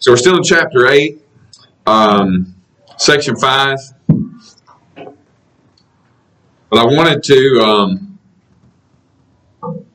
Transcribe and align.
So 0.00 0.12
we're 0.12 0.16
still 0.16 0.36
in 0.36 0.44
chapter 0.44 0.86
8, 0.86 1.20
um, 1.86 2.54
section 2.98 3.34
5. 3.34 3.78
But 4.96 6.78
I 6.78 6.84
wanted 6.84 7.24
to, 7.24 7.60
um, 7.60 8.18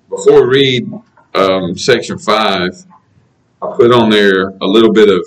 before 0.10 0.46
we 0.46 0.58
read 0.58 0.94
um, 1.36 1.78
section 1.78 2.18
5, 2.18 2.86
I 3.62 3.74
put 3.78 3.94
on 3.94 4.10
there 4.10 4.50
a 4.50 4.66
little 4.66 4.92
bit 4.92 5.08
of 5.08 5.26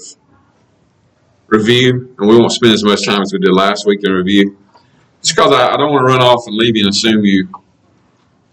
review, 1.46 2.14
and 2.18 2.28
we 2.28 2.38
won't 2.38 2.52
spend 2.52 2.74
as 2.74 2.84
much 2.84 3.06
time 3.06 3.22
as 3.22 3.32
we 3.32 3.38
did 3.38 3.54
last 3.54 3.86
week 3.86 4.00
in 4.04 4.12
review. 4.12 4.58
Just 5.22 5.36
because 5.36 5.52
I, 5.54 5.72
I 5.72 5.78
don't 5.78 5.90
want 5.90 6.06
to 6.06 6.12
run 6.12 6.20
off 6.20 6.46
and 6.46 6.54
leave 6.54 6.76
you 6.76 6.82
and 6.84 6.90
assume 6.90 7.24
you 7.24 7.48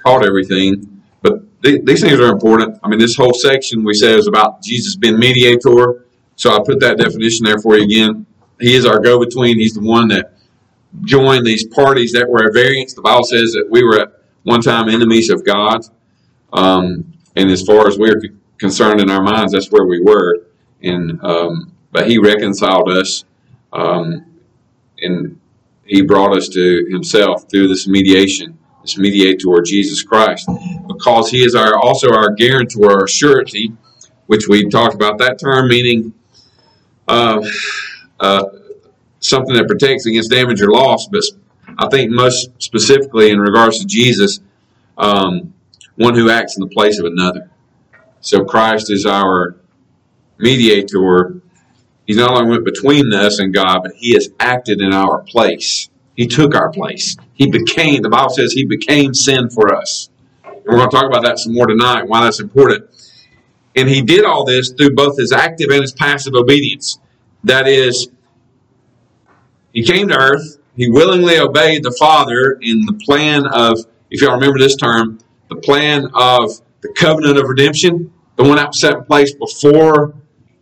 caught 0.02 0.26
everything. 0.26 1.02
But 1.22 1.62
th- 1.64 1.84
these 1.84 2.00
things 2.00 2.18
are 2.18 2.32
important. 2.32 2.80
I 2.82 2.88
mean, 2.88 3.00
this 3.00 3.18
whole 3.18 3.34
section 3.34 3.84
we 3.84 3.94
said 3.94 4.18
is 4.18 4.28
about 4.28 4.64
Jesus 4.64 4.96
being 4.96 5.20
mediator 5.20 6.06
so 6.44 6.54
I 6.54 6.60
put 6.60 6.82
that 6.82 6.98
definition 6.98 7.46
there 7.46 7.58
for 7.58 7.78
you 7.78 7.86
again. 7.86 8.26
He 8.60 8.76
is 8.76 8.86
our 8.86 9.00
go 9.00 9.18
between. 9.18 9.58
He's 9.58 9.76
the 9.76 9.80
one 9.80 10.10
that 10.10 10.34
joined 11.04 11.46
these 11.46 11.66
parties 11.66 12.12
that 12.12 12.30
were 12.30 12.44
at 12.44 12.54
variance. 12.54 12.94
The 12.94 13.02
Bible 13.02 13.24
says 13.24 13.54
that 13.54 13.70
we 13.72 13.82
were 13.82 14.02
at 14.02 14.10
one 14.44 14.60
time 14.60 14.90
enemies 14.90 15.30
of 15.30 15.46
God. 15.46 15.86
Um, 16.52 17.14
and 17.38 17.50
as 17.50 17.64
far 17.64 17.88
as 17.88 17.98
we're 17.98 18.22
concerned 18.58 19.00
in 19.00 19.10
our 19.10 19.24
minds, 19.24 19.54
that's 19.54 19.72
where 19.72 19.86
we 19.86 20.02
were. 20.02 20.48
And 20.82 21.18
um, 21.24 21.72
but 21.94 22.10
He 22.10 22.18
reconciled 22.18 22.90
us, 22.90 23.24
um, 23.72 24.26
and 24.98 25.40
He 25.86 26.02
brought 26.02 26.36
us 26.36 26.50
to 26.50 26.88
Himself 26.92 27.50
through 27.50 27.70
this 27.70 27.88
mediation, 27.88 28.60
this 28.82 28.98
mediator, 28.98 29.62
Jesus 29.66 30.04
Christ, 30.04 30.50
because 30.90 31.30
He 31.30 31.46
is 31.46 31.56
our 31.56 31.78
also 31.78 32.12
our 32.12 32.32
guarantor, 32.32 33.00
our 33.00 33.08
surety, 33.08 33.72
which 34.26 34.50
we 34.50 34.68
talked 34.68 34.94
about 34.94 35.20
that 35.20 35.40
term 35.40 35.70
meaning 35.70 36.14
uh, 37.08 37.42
something 39.20 39.56
that 39.56 39.68
protects 39.68 40.06
against 40.06 40.32
damage 40.32 40.62
or 40.62 40.72
loss, 40.72 41.08
but 41.08 41.22
I 41.78 41.88
think 41.90 42.12
most 42.12 42.50
specifically 42.62 43.32
in 43.32 43.40
regards 43.40 43.80
to 43.80 43.86
Jesus, 43.86 44.40
um, 44.98 45.54
one 45.96 46.16
who 46.16 46.30
acts 46.30 46.58
in 46.58 46.62
the 46.62 46.68
place 46.68 47.00
of 47.00 47.06
another. 47.06 47.50
So 48.22 48.44
Christ 48.46 48.92
is 48.92 49.06
our 49.06 49.56
mediator. 50.38 51.42
He's 52.06 52.18
not 52.18 52.32
only 52.32 52.52
went 52.52 52.66
between 52.66 53.14
us 53.14 53.40
and 53.40 53.54
God, 53.54 53.82
but 53.84 53.94
he 53.96 54.14
has 54.14 54.30
acted 54.40 54.82
in 54.82 54.94
our 54.94 55.20
place. 55.24 55.90
He 56.16 56.28
took 56.28 56.54
our 56.56 56.70
place. 56.72 57.18
He 57.34 57.50
became, 57.50 58.02
the 58.02 58.10
Bible 58.10 58.30
says 58.30 58.54
he 58.54 58.66
became 58.66 59.14
sin 59.14 59.50
for 59.50 59.74
us. 59.74 60.10
And 60.46 60.64
we're 60.66 60.78
going 60.78 60.90
to 60.90 60.96
talk 60.96 61.06
about 61.06 61.24
that 61.24 61.40
some 61.40 61.54
more 61.54 61.68
tonight, 61.68 62.04
why 62.08 62.24
that's 62.24 62.40
important. 62.40 62.90
And 63.76 63.90
he 63.90 64.02
did 64.02 64.24
all 64.26 64.46
this 64.46 64.72
through 64.72 64.96
both 64.96 65.18
his 65.18 65.32
active 65.32 65.70
and 65.72 65.82
his 65.82 65.92
passive 65.92 66.34
obedience. 66.36 67.00
That 67.44 67.68
is, 67.68 68.08
he 69.74 69.84
came 69.84 70.08
to 70.10 70.18
earth, 70.18 70.60
he 70.76 70.90
willingly 70.90 71.38
obeyed 71.40 71.84
the 71.84 71.96
Father 72.00 72.58
in 72.62 72.86
the 72.86 72.94
plan 73.06 73.46
of, 73.48 73.80
if 74.10 74.22
y'all 74.22 74.36
remember 74.36 74.60
this 74.60 74.76
term, 74.76 75.20
the 75.50 75.56
plan 75.56 76.08
of 76.14 76.62
the 76.82 76.94
covenant 76.96 77.38
of 77.38 77.48
redemption, 77.48 78.14
the 78.36 78.44
one 78.44 78.58
that 78.58 78.68
was 78.68 78.80
set 78.80 78.94
in 78.94 79.04
place 79.06 79.34
before 79.34 80.16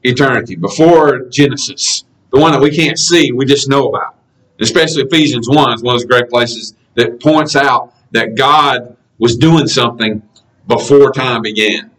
eternity, 0.03 0.55
before 0.55 1.27
Genesis, 1.29 2.03
the 2.31 2.39
one 2.39 2.51
that 2.51 2.61
we 2.61 2.75
can't 2.75 2.97
see, 2.97 3.31
we 3.31 3.45
just 3.45 3.69
know 3.69 3.87
about. 3.87 4.15
Especially 4.59 5.03
Ephesians 5.03 5.49
1 5.49 5.73
is 5.73 5.83
one 5.83 5.95
of 5.95 6.01
those 6.01 6.05
great 6.05 6.29
places 6.29 6.75
that 6.95 7.19
points 7.21 7.55
out 7.55 7.93
that 8.11 8.35
God 8.35 8.95
was 9.17 9.37
doing 9.37 9.67
something 9.67 10.21
before 10.67 11.11
time 11.11 11.41
began 11.41 11.90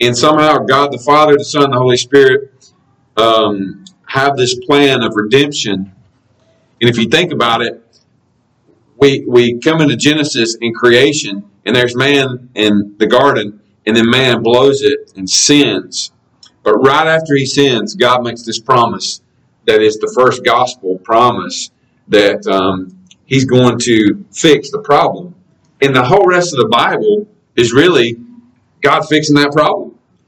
and 0.00 0.16
somehow 0.16 0.58
God 0.58 0.92
the 0.92 0.98
Father, 0.98 1.36
the 1.36 1.44
Son, 1.44 1.70
the 1.70 1.78
Holy 1.78 1.96
Spirit 1.96 2.72
um, 3.16 3.84
have 4.06 4.36
this 4.36 4.54
plan 4.66 5.02
of 5.02 5.12
redemption. 5.14 5.92
And 6.80 6.90
if 6.90 6.98
you 6.98 7.08
think 7.08 7.32
about 7.32 7.62
it, 7.62 7.80
we 8.96 9.24
we 9.26 9.58
come 9.58 9.80
into 9.80 9.96
Genesis 9.96 10.56
in 10.60 10.72
creation, 10.74 11.48
and 11.64 11.74
there's 11.74 11.96
man 11.96 12.50
in 12.54 12.96
the 12.98 13.06
garden, 13.06 13.60
and 13.86 13.96
then 13.96 14.08
man 14.08 14.42
blows 14.42 14.82
it 14.82 15.12
and 15.16 15.28
sins. 15.28 16.12
But 16.62 16.78
right 16.78 17.06
after 17.06 17.34
he 17.34 17.44
sins, 17.44 17.94
God 17.94 18.22
makes 18.22 18.42
this 18.42 18.58
promise 18.58 19.20
that 19.66 19.82
is 19.82 19.98
the 19.98 20.12
first 20.14 20.44
gospel 20.44 20.98
promise 20.98 21.70
that 22.08 22.46
um, 22.46 22.98
he's 23.26 23.44
going 23.44 23.78
to 23.80 24.24
fix 24.32 24.70
the 24.70 24.80
problem. 24.80 25.34
And 25.80 25.94
the 25.94 26.04
whole 26.04 26.26
rest 26.26 26.54
of 26.54 26.58
the 26.58 26.68
Bible 26.68 27.26
is 27.56 27.72
really 27.72 28.16
God 28.82 29.02
fixing 29.02 29.36
that 29.36 29.52
problem. 29.52 29.83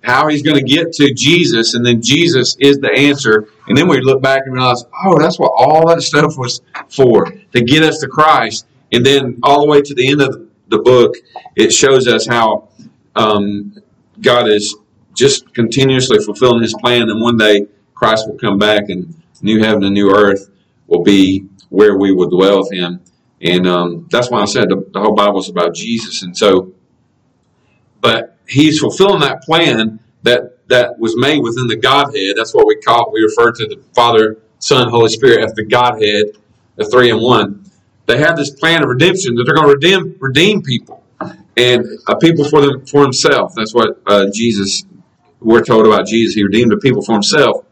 How 0.06 0.28
he's 0.28 0.43
going 0.43 0.56
to 0.56 0.62
get 0.62 0.93
to 0.93 1.12
Jesus, 1.12 1.75
and 1.75 1.84
then 1.84 2.00
Jesus 2.00 2.56
is 2.61 2.78
the 2.78 2.93
answer. 2.93 3.49
And 3.67 3.77
then 3.77 3.89
we 3.89 4.00
look 4.00 4.22
back 4.22 4.43
and 4.44 4.55
realize, 4.55 4.84
oh, 5.05 5.19
that's 5.19 5.37
what 5.37 5.50
all 5.56 5.89
that 5.89 6.00
stuff 6.00 6.39
was 6.39 6.61
for 6.89 7.25
to 7.25 7.61
get 7.61 7.83
us 7.83 7.99
to 7.99 8.06
Christ. 8.06 8.69
And 8.93 9.05
then 9.05 9.41
all 9.43 9.62
the 9.62 9.67
way 9.67 9.83
to 9.83 9.94
the 9.94 10.09
end 10.09 10.22
of 10.22 10.49
the 10.69 10.78
book, 10.78 11.17
it 11.56 11.72
shows 11.72 12.06
us 12.06 12.25
how 12.25 12.69
um, 13.17 13.83
God 14.21 14.49
is 14.49 14.77
just 15.12 15.53
continuously 15.53 16.21
fulfilling 16.21 16.62
his 16.62 16.75
plan. 16.75 17.11
And 17.11 17.21
one 17.21 17.37
day, 17.37 17.67
Christ 17.93 18.28
will 18.28 18.38
come 18.38 18.61
back, 18.61 18.88
and 18.88 19.12
new 19.43 19.61
heaven 19.61 19.83
and 19.83 19.93
new 19.93 20.15
earth 20.15 20.50
will 20.87 21.03
be 21.03 21.47
where 21.69 21.99
we 21.99 22.12
will 22.12 22.31
dwell 22.31 22.61
with 22.61 22.73
him. 22.73 23.00
And 23.41 23.67
um, 23.67 24.06
that's 24.09 24.31
why 24.31 24.41
I 24.41 24.44
said 24.44 24.69
the, 24.69 24.88
the 24.93 25.00
whole 25.00 25.17
Bible 25.17 25.41
is 25.41 25.49
about 25.49 25.75
Jesus. 25.75 26.23
And 26.23 26.38
so, 26.38 26.75
but 28.00 28.36
he's 28.49 28.79
fulfilling 28.79 29.21
that 29.21 29.43
plan 29.43 30.01
that 30.23 30.69
that 30.69 30.99
was 30.99 31.17
made 31.17 31.43
within 31.43 31.67
the 31.69 31.77
Godhead. 31.77 32.37
That's 32.37 32.55
what 32.55 32.67
we 32.67 32.77
call 32.77 33.12
we 33.12 33.23
refer 33.23 33.53
to 33.53 33.67
the 33.67 33.81
Father, 33.95 34.39
Son, 34.59 34.89
Holy 34.89 35.09
Spirit 35.09 35.45
as 35.45 35.55
the 35.55 35.65
Godhead, 35.65 36.37
the 36.77 36.85
three 36.85 37.11
in 37.11 37.21
one. 37.21 37.65
They 38.06 38.19
have 38.19 38.37
this 38.37 38.51
plan 38.51 38.83
of 38.83 38.89
redemption 38.89 39.35
that 39.37 39.45
they're 39.45 39.55
going 39.55 39.69
to 39.69 39.75
redeem 39.75 40.17
redeem 40.19 40.62
people 40.62 41.05
and 41.56 41.85
a 42.09 42.17
people 42.17 42.45
for 42.45 42.61
them 42.61 42.87
for 42.87 43.03
himself. 43.03 43.55
That's 43.55 43.75
what 43.75 44.01
uh, 44.06 44.27
Jesus 44.33 44.85
we're 45.41 45.65
told 45.65 45.87
about 45.87 46.06
Jesus. 46.06 46.35
He 46.35 46.43
redeemed 46.43 46.73
the 46.73 46.79
people 46.79 47.03
for 47.03 47.12
himself, 47.12 47.65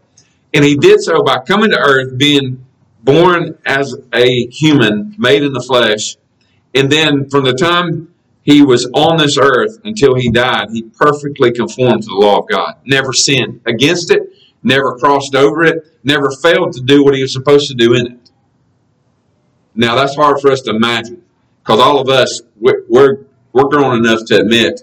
and 0.52 0.64
he 0.64 0.76
did 0.76 1.00
so 1.00 1.22
by 1.22 1.38
coming 1.38 1.70
to 1.70 1.78
earth, 1.78 2.16
being 2.16 2.64
born 3.02 3.58
as 3.66 3.94
a 4.12 4.46
human, 4.46 5.14
made 5.18 5.42
in 5.42 5.52
the 5.52 5.60
flesh, 5.60 6.16
and 6.74 6.90
then 6.90 7.28
from 7.28 7.44
the 7.44 7.52
time 7.52 8.13
he 8.44 8.62
was 8.62 8.88
on 8.94 9.16
this 9.16 9.38
earth 9.38 9.78
until 9.84 10.14
he 10.14 10.30
died. 10.30 10.68
He 10.70 10.82
perfectly 10.82 11.50
conformed 11.50 12.02
to 12.02 12.08
the 12.08 12.14
law 12.14 12.38
of 12.38 12.48
God, 12.48 12.76
never 12.84 13.12
sinned 13.12 13.62
against 13.66 14.10
it, 14.10 14.22
never 14.62 14.96
crossed 14.96 15.34
over 15.34 15.64
it, 15.64 15.98
never 16.04 16.30
failed 16.30 16.72
to 16.74 16.82
do 16.82 17.02
what 17.02 17.14
he 17.14 17.22
was 17.22 17.32
supposed 17.32 17.68
to 17.68 17.74
do 17.74 17.94
in 17.94 18.06
it. 18.06 18.30
Now 19.74 19.96
that's 19.96 20.14
hard 20.14 20.40
for 20.40 20.52
us 20.52 20.60
to 20.62 20.70
imagine 20.70 21.22
because 21.62 21.80
all 21.80 21.98
of 21.98 22.08
us 22.08 22.42
we're 22.56 23.26
we're 23.52 23.68
grown 23.68 23.96
enough 23.98 24.26
to 24.26 24.36
admit 24.36 24.82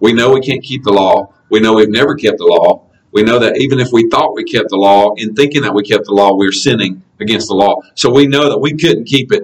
we 0.00 0.12
know 0.12 0.32
we 0.32 0.40
can't 0.40 0.64
keep 0.64 0.82
the 0.82 0.92
law. 0.92 1.34
We 1.50 1.60
know 1.60 1.74
we've 1.74 1.90
never 1.90 2.14
kept 2.14 2.38
the 2.38 2.46
law. 2.46 2.86
We 3.12 3.22
know 3.22 3.38
that 3.40 3.58
even 3.58 3.78
if 3.78 3.88
we 3.92 4.08
thought 4.08 4.34
we 4.34 4.42
kept 4.42 4.70
the 4.70 4.76
law, 4.76 5.14
in 5.16 5.34
thinking 5.34 5.62
that 5.62 5.74
we 5.74 5.82
kept 5.82 6.06
the 6.06 6.14
law, 6.14 6.34
we 6.34 6.48
are 6.48 6.52
sinning 6.52 7.02
against 7.20 7.48
the 7.48 7.54
law. 7.54 7.82
So 7.94 8.10
we 8.10 8.26
know 8.26 8.48
that 8.48 8.58
we 8.58 8.72
couldn't 8.74 9.04
keep 9.04 9.32
it. 9.32 9.42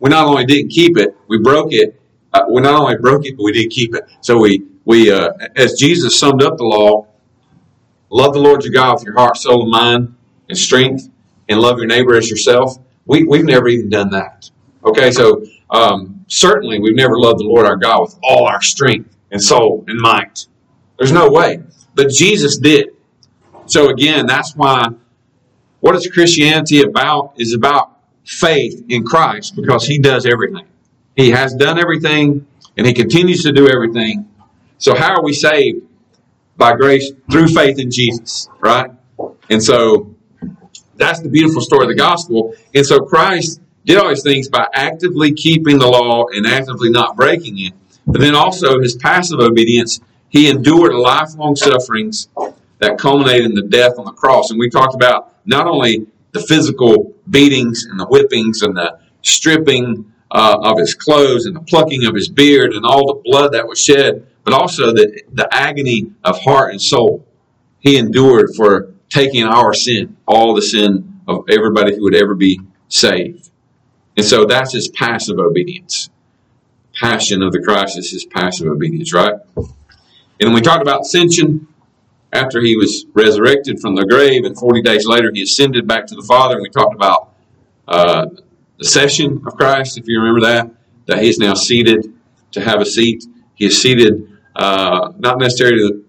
We 0.00 0.08
not 0.08 0.26
only 0.26 0.46
didn't 0.46 0.70
keep 0.70 0.96
it, 0.96 1.14
we 1.28 1.38
broke 1.38 1.72
it, 1.72 1.99
uh, 2.32 2.44
we 2.48 2.60
not 2.62 2.80
only 2.80 2.96
broke 2.96 3.26
it, 3.26 3.36
but 3.36 3.44
we 3.44 3.52
did 3.52 3.70
keep 3.70 3.94
it. 3.94 4.04
So 4.20 4.38
we, 4.38 4.64
we 4.84 5.10
uh, 5.10 5.30
as 5.56 5.74
Jesus 5.74 6.18
summed 6.18 6.42
up 6.42 6.56
the 6.56 6.64
law, 6.64 7.06
love 8.08 8.34
the 8.34 8.40
Lord 8.40 8.64
your 8.64 8.72
God 8.72 8.94
with 8.94 9.04
your 9.04 9.14
heart, 9.14 9.36
soul, 9.36 9.62
and 9.62 9.70
mind, 9.70 10.14
and 10.48 10.56
strength, 10.56 11.08
and 11.48 11.60
love 11.60 11.78
your 11.78 11.86
neighbor 11.86 12.16
as 12.16 12.30
yourself. 12.30 12.76
We, 13.06 13.24
we've 13.24 13.44
never 13.44 13.68
even 13.68 13.88
done 13.88 14.10
that. 14.10 14.50
Okay, 14.84 15.10
so 15.10 15.44
um, 15.70 16.24
certainly 16.28 16.78
we've 16.78 16.96
never 16.96 17.18
loved 17.18 17.40
the 17.40 17.44
Lord 17.44 17.66
our 17.66 17.76
God 17.76 18.02
with 18.02 18.18
all 18.22 18.46
our 18.46 18.62
strength 18.62 19.14
and 19.30 19.42
soul 19.42 19.84
and 19.88 19.98
might. 20.00 20.46
There's 20.98 21.12
no 21.12 21.30
way. 21.30 21.62
But 21.94 22.10
Jesus 22.10 22.58
did. 22.58 22.90
So 23.66 23.88
again, 23.88 24.26
that's 24.26 24.54
why 24.54 24.88
what 25.80 25.96
is 25.96 26.06
Christianity 26.06 26.82
about 26.82 27.34
is 27.36 27.54
about 27.54 27.98
faith 28.24 28.84
in 28.88 29.04
Christ 29.04 29.56
because 29.56 29.86
he 29.86 29.98
does 29.98 30.26
everything. 30.26 30.66
He 31.20 31.30
has 31.32 31.54
done 31.54 31.78
everything 31.78 32.46
and 32.78 32.86
he 32.86 32.94
continues 32.94 33.42
to 33.42 33.52
do 33.52 33.68
everything. 33.68 34.26
So 34.78 34.94
how 34.94 35.16
are 35.16 35.22
we 35.22 35.34
saved? 35.34 35.86
By 36.56 36.74
grace 36.76 37.12
through 37.30 37.48
faith 37.48 37.78
in 37.78 37.90
Jesus, 37.90 38.48
right? 38.58 38.90
And 39.50 39.62
so 39.62 40.14
that's 40.96 41.20
the 41.20 41.28
beautiful 41.28 41.60
story 41.60 41.84
of 41.84 41.88
the 41.88 41.94
gospel. 41.94 42.54
And 42.74 42.86
so 42.86 43.00
Christ 43.00 43.60
did 43.84 43.98
all 43.98 44.08
these 44.08 44.22
things 44.22 44.48
by 44.48 44.66
actively 44.72 45.32
keeping 45.34 45.78
the 45.78 45.88
law 45.88 46.24
and 46.32 46.46
actively 46.46 46.88
not 46.88 47.16
breaking 47.16 47.58
it. 47.58 47.74
But 48.06 48.22
then 48.22 48.34
also 48.34 48.80
his 48.80 48.96
passive 48.96 49.40
obedience, 49.40 50.00
he 50.30 50.48
endured 50.48 50.94
lifelong 50.94 51.54
sufferings 51.54 52.28
that 52.78 52.96
culminated 52.96 53.44
in 53.44 53.54
the 53.54 53.68
death 53.68 53.98
on 53.98 54.06
the 54.06 54.12
cross. 54.12 54.50
And 54.50 54.58
we 54.58 54.70
talked 54.70 54.94
about 54.94 55.34
not 55.44 55.66
only 55.66 56.06
the 56.32 56.40
physical 56.40 57.14
beatings 57.28 57.84
and 57.84 58.00
the 58.00 58.06
whippings 58.06 58.62
and 58.62 58.74
the 58.74 58.98
stripping 59.20 60.09
uh, 60.30 60.58
of 60.62 60.78
his 60.78 60.94
clothes 60.94 61.46
and 61.46 61.56
the 61.56 61.60
plucking 61.60 62.04
of 62.06 62.14
his 62.14 62.28
beard 62.28 62.72
and 62.72 62.84
all 62.84 63.06
the 63.06 63.22
blood 63.24 63.52
that 63.52 63.66
was 63.66 63.82
shed, 63.82 64.26
but 64.44 64.54
also 64.54 64.92
the, 64.92 65.22
the 65.32 65.48
agony 65.52 66.12
of 66.24 66.40
heart 66.40 66.70
and 66.70 66.80
soul 66.80 67.26
he 67.80 67.96
endured 67.96 68.54
for 68.54 68.94
taking 69.08 69.44
our 69.44 69.74
sin, 69.74 70.16
all 70.26 70.54
the 70.54 70.62
sin 70.62 71.20
of 71.26 71.44
everybody 71.48 71.96
who 71.96 72.02
would 72.02 72.14
ever 72.14 72.34
be 72.34 72.60
saved. 72.88 73.50
And 74.16 74.24
so 74.24 74.44
that's 74.44 74.72
his 74.72 74.88
passive 74.88 75.38
obedience. 75.38 76.10
Passion 76.94 77.42
of 77.42 77.52
the 77.52 77.62
Christ 77.62 77.98
is 77.98 78.10
his 78.10 78.24
passive 78.24 78.66
obedience, 78.68 79.12
right? 79.12 79.34
And 80.40 80.54
we 80.54 80.60
talked 80.60 80.82
about 80.82 81.02
ascension 81.02 81.68
after 82.32 82.60
he 82.60 82.76
was 82.76 83.06
resurrected 83.14 83.80
from 83.80 83.94
the 83.94 84.04
grave, 84.04 84.44
and 84.44 84.56
40 84.56 84.82
days 84.82 85.06
later 85.06 85.30
he 85.32 85.42
ascended 85.42 85.86
back 85.86 86.06
to 86.08 86.14
the 86.14 86.22
Father. 86.22 86.54
And 86.54 86.62
we 86.62 86.68
talked 86.68 86.94
about 86.94 87.32
uh, 87.88 88.26
session 88.84 89.42
of 89.46 89.54
Christ, 89.56 89.98
if 89.98 90.06
you 90.06 90.20
remember 90.20 90.46
that, 90.46 90.70
that 91.06 91.22
he 91.22 91.28
is 91.28 91.38
now 91.38 91.54
seated 91.54 92.12
to 92.52 92.60
have 92.60 92.80
a 92.80 92.86
seat. 92.86 93.24
He 93.54 93.66
is 93.66 93.80
seated, 93.80 94.38
uh, 94.56 95.12
not 95.18 95.38
necessarily 95.38 96.02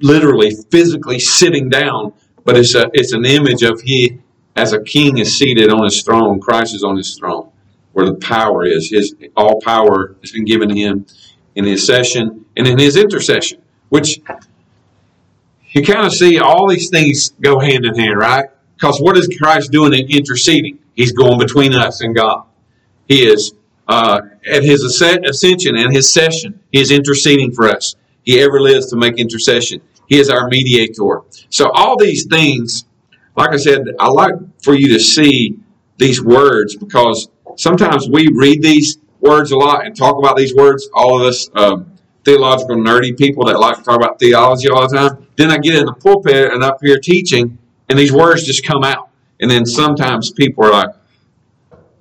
literally 0.00 0.54
physically 0.70 1.18
sitting 1.18 1.68
down, 1.68 2.12
but 2.44 2.56
it's 2.56 2.74
a 2.74 2.90
it's 2.92 3.12
an 3.12 3.24
image 3.24 3.62
of 3.62 3.80
he 3.80 4.20
as 4.56 4.72
a 4.72 4.82
king 4.82 5.18
is 5.18 5.38
seated 5.38 5.70
on 5.70 5.84
his 5.84 6.02
throne. 6.02 6.40
Christ 6.40 6.74
is 6.74 6.84
on 6.84 6.96
his 6.96 7.16
throne, 7.16 7.50
where 7.92 8.06
the 8.06 8.14
power 8.14 8.64
is. 8.64 8.90
His 8.90 9.14
all 9.36 9.60
power 9.60 10.16
has 10.20 10.32
been 10.32 10.44
given 10.44 10.68
to 10.68 10.74
him 10.74 11.06
in 11.54 11.64
his 11.64 11.86
session 11.86 12.44
and 12.56 12.66
in 12.66 12.78
his 12.78 12.96
intercession, 12.96 13.60
which 13.88 14.20
you 15.70 15.82
kind 15.82 16.06
of 16.06 16.12
see 16.12 16.38
all 16.38 16.68
these 16.68 16.90
things 16.90 17.30
go 17.40 17.58
hand 17.58 17.84
in 17.84 17.98
hand, 17.98 18.18
right? 18.18 18.46
Because 18.74 19.00
what 19.00 19.16
is 19.16 19.28
Christ 19.38 19.70
doing 19.70 19.94
in 19.94 20.10
interceding? 20.10 20.78
He's 20.94 21.12
going 21.12 21.38
between 21.38 21.74
us 21.74 22.00
and 22.00 22.14
God. 22.14 22.44
He 23.08 23.26
is 23.26 23.52
uh, 23.88 24.20
at 24.46 24.62
his 24.62 24.82
ascension 24.84 25.76
and 25.76 25.92
his 25.92 26.12
session. 26.12 26.60
He 26.70 26.80
is 26.80 26.90
interceding 26.90 27.52
for 27.52 27.68
us. 27.68 27.94
He 28.22 28.40
ever 28.40 28.60
lives 28.60 28.86
to 28.90 28.96
make 28.96 29.18
intercession. 29.18 29.80
He 30.06 30.18
is 30.18 30.28
our 30.28 30.48
mediator. 30.48 31.20
So 31.50 31.70
all 31.70 31.96
these 31.96 32.26
things, 32.26 32.84
like 33.36 33.50
I 33.50 33.56
said, 33.56 33.82
I 33.98 34.08
like 34.08 34.34
for 34.62 34.74
you 34.74 34.88
to 34.92 35.00
see 35.00 35.58
these 35.98 36.22
words 36.22 36.76
because 36.76 37.28
sometimes 37.56 38.08
we 38.08 38.28
read 38.28 38.62
these 38.62 38.98
words 39.20 39.52
a 39.52 39.56
lot 39.56 39.86
and 39.86 39.96
talk 39.96 40.18
about 40.18 40.36
these 40.36 40.54
words. 40.54 40.88
All 40.94 41.20
of 41.20 41.26
us 41.26 41.48
um, 41.54 41.92
theological 42.24 42.76
nerdy 42.76 43.16
people 43.16 43.44
that 43.46 43.58
like 43.58 43.78
to 43.78 43.82
talk 43.82 43.96
about 43.96 44.18
theology 44.18 44.68
all 44.68 44.88
the 44.88 44.96
time. 44.96 45.26
Then 45.36 45.50
I 45.50 45.58
get 45.58 45.74
in 45.74 45.86
the 45.86 45.94
pulpit 45.94 46.52
and 46.52 46.62
up 46.62 46.78
here 46.82 46.98
teaching, 46.98 47.58
and 47.88 47.98
these 47.98 48.12
words 48.12 48.44
just 48.44 48.64
come 48.64 48.84
out. 48.84 49.08
And 49.42 49.50
then 49.50 49.66
sometimes 49.66 50.30
people 50.30 50.64
are 50.64 50.70
like, 50.70 50.94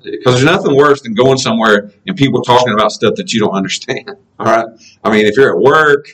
because 0.04 0.36
there's 0.36 0.46
nothing 0.46 0.76
worse 0.76 1.02
than 1.02 1.14
going 1.14 1.38
somewhere 1.38 1.92
and 2.08 2.16
people 2.16 2.42
talking 2.42 2.74
about 2.74 2.92
stuff 2.92 3.16
that 3.16 3.34
you 3.34 3.40
don't 3.40 3.54
understand. 3.54 4.10
All 4.40 4.46
right. 4.46 4.68
I 5.04 5.12
mean, 5.12 5.26
if 5.26 5.36
you're 5.36 5.52
at 5.52 5.62
work 5.62 6.08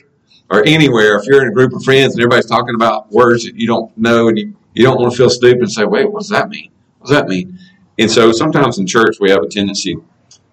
or 0.50 0.66
anywhere, 0.66 1.16
if 1.18 1.26
you're 1.26 1.42
in 1.42 1.48
a 1.48 1.52
group 1.52 1.72
of 1.74 1.84
friends 1.84 2.14
and 2.14 2.20
everybody's 2.20 2.46
talking 2.46 2.74
about 2.74 3.12
words 3.12 3.44
that 3.44 3.54
you 3.54 3.66
don't 3.66 3.96
know 3.96 4.28
and 4.28 4.38
you, 4.38 4.56
you 4.74 4.82
don't 4.82 4.98
want 4.98 5.12
to 5.12 5.16
feel 5.16 5.30
stupid 5.30 5.60
and 5.60 5.72
say, 5.72 5.84
wait, 5.84 6.10
what 6.10 6.20
does 6.20 6.30
that 6.30 6.48
mean? 6.48 6.70
What 6.98 7.08
does 7.08 7.16
that 7.16 7.28
mean? 7.28 7.58
And 7.98 8.10
so 8.10 8.32
sometimes 8.32 8.78
in 8.78 8.86
church 8.86 9.16
we 9.20 9.30
have 9.30 9.42
a 9.42 9.48
tendency, 9.48 9.96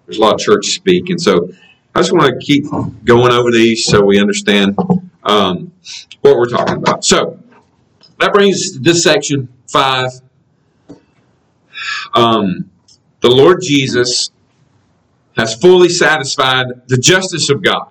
there's 0.04 0.18
a 0.18 0.20
lot 0.20 0.34
of 0.34 0.40
church 0.40 0.66
speak. 0.66 1.08
And 1.10 1.20
so 1.20 1.50
I 1.94 2.00
just 2.00 2.12
want 2.12 2.28
to 2.28 2.44
keep 2.44 2.64
going 3.04 3.32
over 3.32 3.50
these 3.50 3.86
so 3.86 4.04
we 4.04 4.20
understand 4.20 4.76
um, 5.22 5.72
what 6.20 6.36
we're 6.36 6.48
talking 6.48 6.76
about. 6.76 7.04
So 7.04 7.38
that 8.20 8.32
brings 8.32 8.78
this 8.78 9.02
section 9.02 9.48
five. 9.68 10.10
Um, 12.14 12.70
the 13.20 13.30
Lord 13.30 13.60
Jesus 13.62 14.30
has 15.36 15.54
fully 15.54 15.88
satisfied 15.88 16.66
the 16.88 16.96
justice 16.96 17.50
of 17.50 17.62
God 17.62 17.88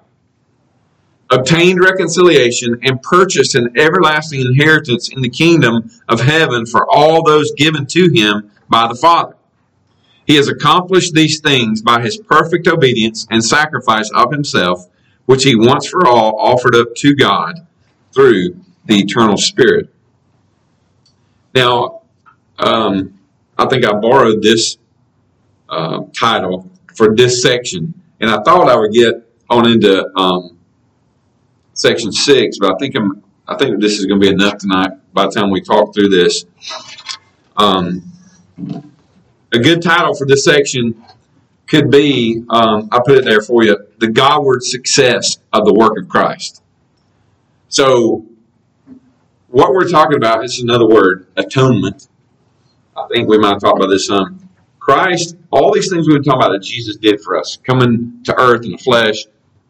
obtained 1.30 1.80
reconciliation, 1.80 2.80
and 2.84 3.02
purchased 3.02 3.56
an 3.56 3.78
everlasting 3.78 4.42
inheritance 4.42 5.10
in 5.10 5.22
the 5.22 5.30
kingdom 5.30 5.90
of 6.08 6.22
heaven 6.22 6.66
for 6.66 6.88
all 6.90 7.24
those 7.24 7.52
given 7.54 7.86
to 7.88 8.10
him 8.14 8.52
by 8.70 8.88
the 8.88 8.96
Father. 8.96 9.36
He 10.28 10.36
has 10.36 10.48
accomplished 10.48 11.14
these 11.14 11.40
things 11.40 11.82
by 11.82 12.02
his 12.02 12.18
perfect 12.18 12.68
obedience 12.68 13.28
and 13.30 13.44
sacrifice 13.44 14.10
of 14.12 14.32
himself, 14.32 14.88
which 15.26 15.44
he 15.44 15.56
once 15.56 15.88
for 15.88 16.08
all 16.08 16.40
offered 16.40 16.76
up 16.76 16.96
to 16.98 17.16
God 17.16 17.68
through 18.14 18.60
the 18.86 19.00
eternal 19.00 19.38
Spirit. 19.38 19.90
Now, 21.54 22.02
um, 22.58 23.20
I 23.58 23.66
think 23.68 23.86
I 23.86 23.94
borrowed 23.94 24.42
this 24.42 24.78
uh, 25.70 26.02
title 26.14 26.70
for 26.96 27.16
this 27.16 27.42
section, 27.42 27.94
and 28.20 28.30
I 28.30 28.42
thought 28.44 28.70
I 28.70 28.76
would 28.76 28.92
get 28.92 29.28
on 29.50 29.70
into 29.70 30.08
um, 30.18 30.58
section 31.74 32.12
six, 32.12 32.58
but 32.60 32.74
I 32.74 32.78
think 32.78 32.96
I'm 32.96 33.24
I 33.48 33.56
think 33.56 33.80
this 33.80 34.00
is 34.00 34.06
going 34.06 34.20
to 34.20 34.28
be 34.28 34.34
enough 34.34 34.58
tonight. 34.58 34.92
By 35.14 35.26
the 35.26 35.32
time 35.32 35.52
we 35.52 35.62
talk 35.62 35.94
through 35.94 36.10
this, 36.10 36.46
um, 37.58 38.04
a 39.54 39.60
good 39.60 39.82
title 39.82 40.16
for 40.16 40.26
this 40.26 40.44
section 40.44 41.04
could 41.68 41.92
be 41.92 42.44
um, 42.50 42.90
I 42.92 43.00
put 43.06 43.18
it 43.18 43.26
there 43.26 43.42
for 43.42 43.64
you: 43.64 43.78
the 44.00 44.10
Godward 44.10 44.64
success 44.64 45.38
of 45.54 45.66
the 45.66 45.74
work 45.74 45.98
of 45.98 46.10
Christ. 46.10 46.62
So, 47.70 48.26
what 49.48 49.72
we're 49.72 49.90
talking 49.90 50.18
about 50.18 50.44
is 50.44 50.60
another 50.60 50.88
word: 50.88 51.28
atonement. 51.38 52.08
I 53.06 53.08
think 53.14 53.30
we 53.30 53.38
might 53.38 53.60
talk 53.60 53.76
about 53.76 53.90
this 53.90 54.08
some. 54.08 54.40
Christ, 54.80 55.36
all 55.52 55.72
these 55.72 55.90
things 55.90 56.08
we've 56.08 56.16
been 56.16 56.24
talking 56.24 56.42
about 56.42 56.54
that 56.54 56.64
Jesus 56.64 56.96
did 56.98 57.22
for 57.22 57.38
us, 57.38 57.58
coming 57.58 58.22
to 58.24 58.40
earth 58.40 58.66
in 58.66 58.72
the 58.72 58.78
flesh, 58.78 59.26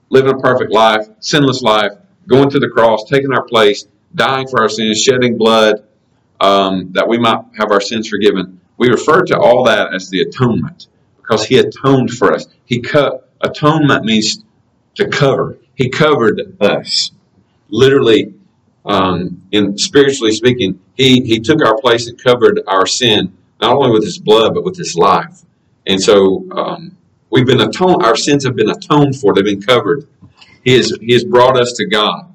living 0.09 0.33
a 0.33 0.37
perfect 0.37 0.71
life, 0.71 1.05
sinless 1.19 1.61
life, 1.61 1.91
going 2.27 2.49
to 2.49 2.59
the 2.59 2.69
cross, 2.69 3.03
taking 3.09 3.33
our 3.33 3.43
place, 3.43 3.87
dying 4.13 4.47
for 4.47 4.61
our 4.61 4.69
sins, 4.69 5.01
shedding 5.01 5.37
blood 5.37 5.83
um, 6.39 6.93
that 6.93 7.07
we 7.07 7.17
might 7.17 7.43
have 7.57 7.71
our 7.71 7.81
sins 7.81 8.07
forgiven. 8.07 8.61
We 8.77 8.89
refer 8.89 9.23
to 9.23 9.37
all 9.37 9.65
that 9.65 9.93
as 9.93 10.09
the 10.09 10.21
atonement 10.21 10.87
because 11.17 11.45
He 11.45 11.57
atoned 11.57 12.11
for 12.11 12.33
us. 12.33 12.47
He 12.65 12.79
cut 12.79 13.29
atonement 13.41 14.05
means 14.05 14.43
to 14.95 15.07
cover. 15.09 15.57
He 15.75 15.89
covered 15.89 16.57
us, 16.61 17.11
literally. 17.69 18.33
Um, 18.85 19.41
in 19.51 19.77
spiritually 19.77 20.31
speaking, 20.31 20.79
he 20.95 21.21
he 21.21 21.39
took 21.39 21.65
our 21.65 21.77
place 21.79 22.07
and 22.07 22.21
covered 22.21 22.61
our 22.67 22.85
sin 22.85 23.35
not 23.61 23.75
only 23.75 23.91
with 23.91 24.03
His 24.03 24.17
blood 24.17 24.53
but 24.53 24.63
with 24.63 24.77
His 24.77 24.95
life. 24.95 25.41
And 25.87 26.01
so 26.01 26.45
um, 26.51 26.97
we've 27.29 27.45
been 27.45 27.61
atoned. 27.61 28.03
Our 28.03 28.15
sins 28.15 28.45
have 28.45 28.55
been 28.55 28.69
atoned 28.69 29.19
for. 29.19 29.33
They've 29.33 29.43
been 29.43 29.61
covered. 29.61 30.07
He 30.63 30.73
has, 30.73 30.91
he 30.99 31.13
has 31.13 31.23
brought 31.23 31.59
us 31.59 31.73
to 31.73 31.85
God. 31.85 32.33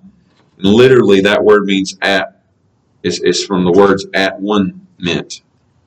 And 0.59 0.67
literally, 0.67 1.23
that 1.23 1.43
word 1.43 1.65
means 1.65 1.97
at. 2.01 2.43
It's, 3.03 3.19
it's 3.21 3.45
from 3.45 3.65
the 3.65 3.73
words 3.73 4.07
at 4.13 4.41
one 4.41 4.87
meant. 4.99 5.41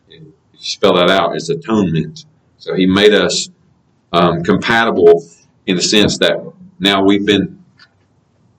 You 0.09 0.33
spell 0.57 0.95
that 0.95 1.11
out, 1.11 1.35
it's 1.35 1.49
atonement. 1.49 2.25
So 2.57 2.73
he 2.73 2.87
made 2.87 3.13
us 3.13 3.49
um, 4.11 4.43
compatible 4.43 5.23
in 5.67 5.75
the 5.75 5.81
sense 5.81 6.17
that 6.19 6.43
now 6.79 7.03
we've 7.03 7.25
been 7.25 7.63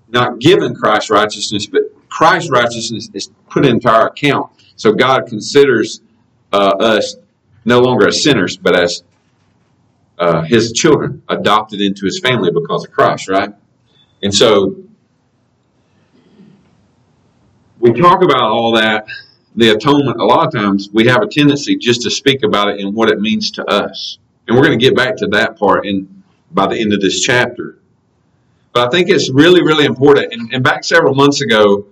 not 0.09 0.39
given 0.39 0.77
Christ's 0.77 1.11
righteousness, 1.11 1.67
but 1.67 1.83
Christ's 2.15 2.49
righteousness 2.49 3.11
is 3.13 3.29
put 3.51 3.67
into 3.67 3.91
our 3.91 4.07
account. 4.07 4.53
So 4.77 4.93
God 4.93 5.27
considers 5.27 6.01
uh, 6.53 6.77
us 6.79 7.17
no 7.65 7.81
longer 7.81 8.07
as 8.07 8.23
sinners, 8.23 8.57
but 8.57 8.79
as 8.79 9.03
uh, 10.19 10.43
his 10.43 10.73
children, 10.73 11.25
adopted 11.29 11.81
into 11.81 12.07
his 12.07 12.21
family 12.21 12.53
because 12.53 12.85
of 12.85 12.93
Christ, 12.93 13.29
right? 13.29 13.53
And 14.23 14.33
so 14.33 14.77
we 17.81 17.93
talk 17.93 18.23
about 18.23 18.43
all 18.43 18.77
that, 18.77 19.09
the 19.57 19.71
atonement, 19.71 20.21
a 20.21 20.25
lot 20.25 20.47
of 20.47 20.53
times 20.55 20.89
we 20.93 21.09
have 21.09 21.21
a 21.21 21.27
tendency 21.27 21.77
just 21.77 22.03
to 22.03 22.13
speak 22.13 22.45
about 22.45 22.69
it 22.69 22.79
and 22.79 22.95
what 22.95 23.11
it 23.11 23.21
means 23.21 23.51
to 23.53 23.65
us. 23.65 24.19
And 24.47 24.57
we're 24.57 24.65
going 24.65 24.79
to 24.79 24.85
get 24.85 24.95
back 24.95 25.17
to 25.17 25.27
that 25.33 25.59
part 25.59 25.85
in 25.85 26.23
by 26.53 26.69
the 26.69 26.77
end 26.77 26.93
of 26.93 27.01
this 27.01 27.23
chapter. 27.23 27.81
But 28.75 28.89
I 28.89 28.91
think 28.91 29.09
it's 29.09 29.31
really, 29.31 29.63
really 29.63 29.85
important. 29.85 30.33
And, 30.33 30.53
and 30.53 30.63
back 30.63 30.83
several 30.83 31.15
months 31.15 31.41
ago, 31.41 31.87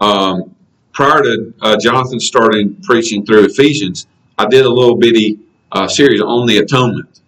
um, 0.00 0.54
prior 0.92 1.22
to 1.22 1.52
uh, 1.60 1.76
Jonathan 1.76 2.20
starting 2.20 2.76
preaching 2.82 3.26
through 3.26 3.46
Ephesians, 3.46 4.06
I 4.38 4.46
did 4.46 4.64
a 4.64 4.70
little 4.70 4.96
bitty 4.96 5.40
uh, 5.72 5.88
series 5.88 6.20
on 6.20 6.46
the 6.46 6.58
atonement. 6.58 7.20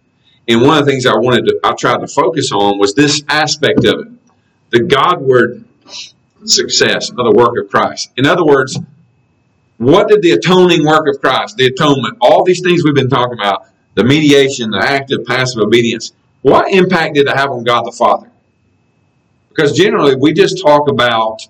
And 0.49 0.63
one 0.63 0.79
of 0.79 0.87
the 0.87 0.91
things 0.91 1.05
I 1.05 1.17
wanted 1.17 1.47
to, 1.47 1.61
I 1.65 1.75
tried 1.75 1.99
to 2.01 2.07
focus 2.07 2.53
on 2.53 2.79
was 2.79 2.95
this 2.95 3.23
aspect 3.29 3.85
of 3.85 4.01
it 4.01 4.09
the 4.71 4.81
Godward 4.85 5.65
success 6.45 7.11
of 7.11 7.17
the 7.17 7.33
work 7.37 7.59
of 7.63 7.71
Christ. 7.71 8.11
In 8.17 8.25
other 8.25 8.45
words, 8.45 8.79
what 9.77 10.09
did 10.09 10.23
the 10.23 10.31
atoning 10.31 10.87
work 10.87 11.07
of 11.09 11.21
Christ, 11.21 11.59
the 11.59 11.67
atonement, 11.67 12.17
all 12.23 12.43
these 12.43 12.63
things 12.63 12.83
we've 12.83 12.95
been 12.95 13.11
talking 13.11 13.39
about, 13.39 13.67
the 13.95 14.05
mediation, 14.05 14.71
the 14.71 14.79
active, 14.79 15.27
passive 15.27 15.63
obedience, 15.63 16.13
what 16.41 16.73
impact 16.73 17.17
did 17.17 17.29
it 17.29 17.37
have 17.37 17.51
on 17.51 17.65
God 17.65 17.85
the 17.85 17.93
Father? 17.93 18.32
Because 19.55 19.73
generally 19.73 20.17
we 20.17 20.33
just 20.33 20.63
talk 20.63 20.89
about 20.89 21.43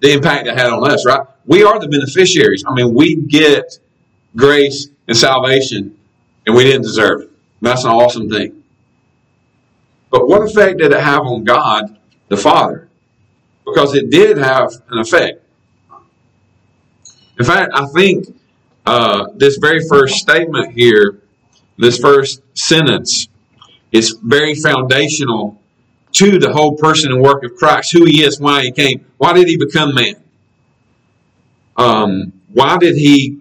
the 0.00 0.12
impact 0.12 0.46
it 0.46 0.56
had 0.56 0.70
on 0.70 0.90
us, 0.90 1.06
right? 1.06 1.26
We 1.46 1.62
are 1.62 1.78
the 1.78 1.88
beneficiaries. 1.88 2.64
I 2.66 2.74
mean, 2.74 2.94
we 2.94 3.16
get 3.16 3.78
grace 4.34 4.88
and 5.08 5.16
salvation 5.16 5.96
and 6.46 6.54
we 6.54 6.64
didn't 6.64 6.82
deserve 6.82 7.22
it. 7.22 7.30
That's 7.62 7.84
an 7.84 7.90
awesome 7.90 8.28
thing. 8.28 8.62
But 10.10 10.28
what 10.28 10.42
effect 10.42 10.78
did 10.78 10.92
it 10.92 11.00
have 11.00 11.22
on 11.22 11.44
God 11.44 11.96
the 12.28 12.36
Father, 12.36 12.88
because 13.64 13.94
it 13.94 14.10
did 14.10 14.38
have 14.38 14.72
an 14.90 14.98
effect. 14.98 15.42
In 17.38 17.44
fact, 17.44 17.72
I 17.74 17.86
think 17.86 18.26
uh, 18.84 19.28
this 19.34 19.58
very 19.58 19.80
first 19.88 20.16
statement 20.16 20.72
here, 20.72 21.20
this 21.76 21.98
first 21.98 22.42
sentence, 22.54 23.28
is 23.92 24.18
very 24.22 24.54
foundational 24.54 25.60
to 26.16 26.38
the 26.38 26.50
whole 26.50 26.76
person 26.76 27.12
and 27.12 27.20
work 27.20 27.44
of 27.44 27.56
Christ, 27.56 27.92
who 27.92 28.06
he 28.06 28.22
is, 28.22 28.40
why 28.40 28.62
he 28.62 28.72
came. 28.72 29.04
Why 29.18 29.34
did 29.34 29.48
he 29.48 29.58
become 29.58 29.94
man? 29.94 30.14
Um, 31.76 32.32
why 32.54 32.78
did 32.78 32.96
he, 32.96 33.38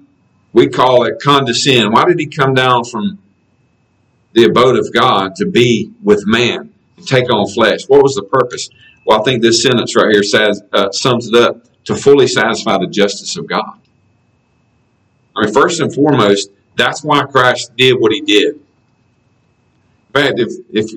we 0.51 0.67
call 0.67 1.05
it 1.05 1.22
condescend, 1.22 1.94
why 1.94 2.03
did 2.03 2.20
he 2.20 2.25
come 2.25 2.53
down 2.53 2.84
from 2.84 3.17
the 4.34 4.44
abode 4.44 4.77
of 4.77 4.91
God 4.94 5.36
to 5.38 5.46
be 5.46 5.89
with 6.03 6.27
man, 6.27 6.74
to 6.98 7.05
take 7.05 7.32
on 7.32 7.48
flesh? 7.48 7.88
What 7.88 8.03
was 8.03 8.15
the 8.15 8.24
purpose? 8.24 8.70
Well, 9.05 9.22
I 9.22 9.24
think 9.24 9.41
this 9.41 9.63
sentence 9.63 9.96
right 9.96 10.12
here 10.12 10.24
says, 10.24 10.62
uh, 10.74 10.91
sums 10.91 11.29
it 11.29 11.36
up 11.36 11.62
to 11.86 11.96
fully 11.96 12.27
satisfy 12.27 12.77
the 12.77 12.88
justice 12.88 13.38
of 13.38 13.48
God. 13.48 13.79
I 15.34 15.46
mean, 15.46 15.53
first 15.53 15.79
and 15.79 15.94
foremost, 15.94 16.50
that's 16.75 17.05
why 17.05 17.24
Christ 17.24 17.72
did 17.77 17.94
what 17.94 18.12
he 18.12 18.20
did. 18.20 18.55
In 18.55 18.62
fact, 20.13 20.39
if, 20.39 20.51
if 20.74 20.91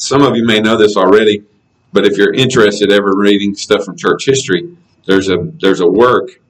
some 0.00 0.22
of 0.22 0.34
you 0.34 0.44
may 0.44 0.60
know 0.60 0.78
this 0.78 0.96
already, 0.96 1.44
but 1.92 2.06
if 2.06 2.16
you're 2.16 2.32
interested 2.32 2.90
ever 2.90 3.14
reading 3.14 3.54
stuff 3.54 3.84
from 3.84 3.98
church 3.98 4.24
history, 4.24 4.74
there's 5.06 5.28
a 5.28 5.36
there's 5.60 5.80
a 5.80 5.86
work. 5.86 6.40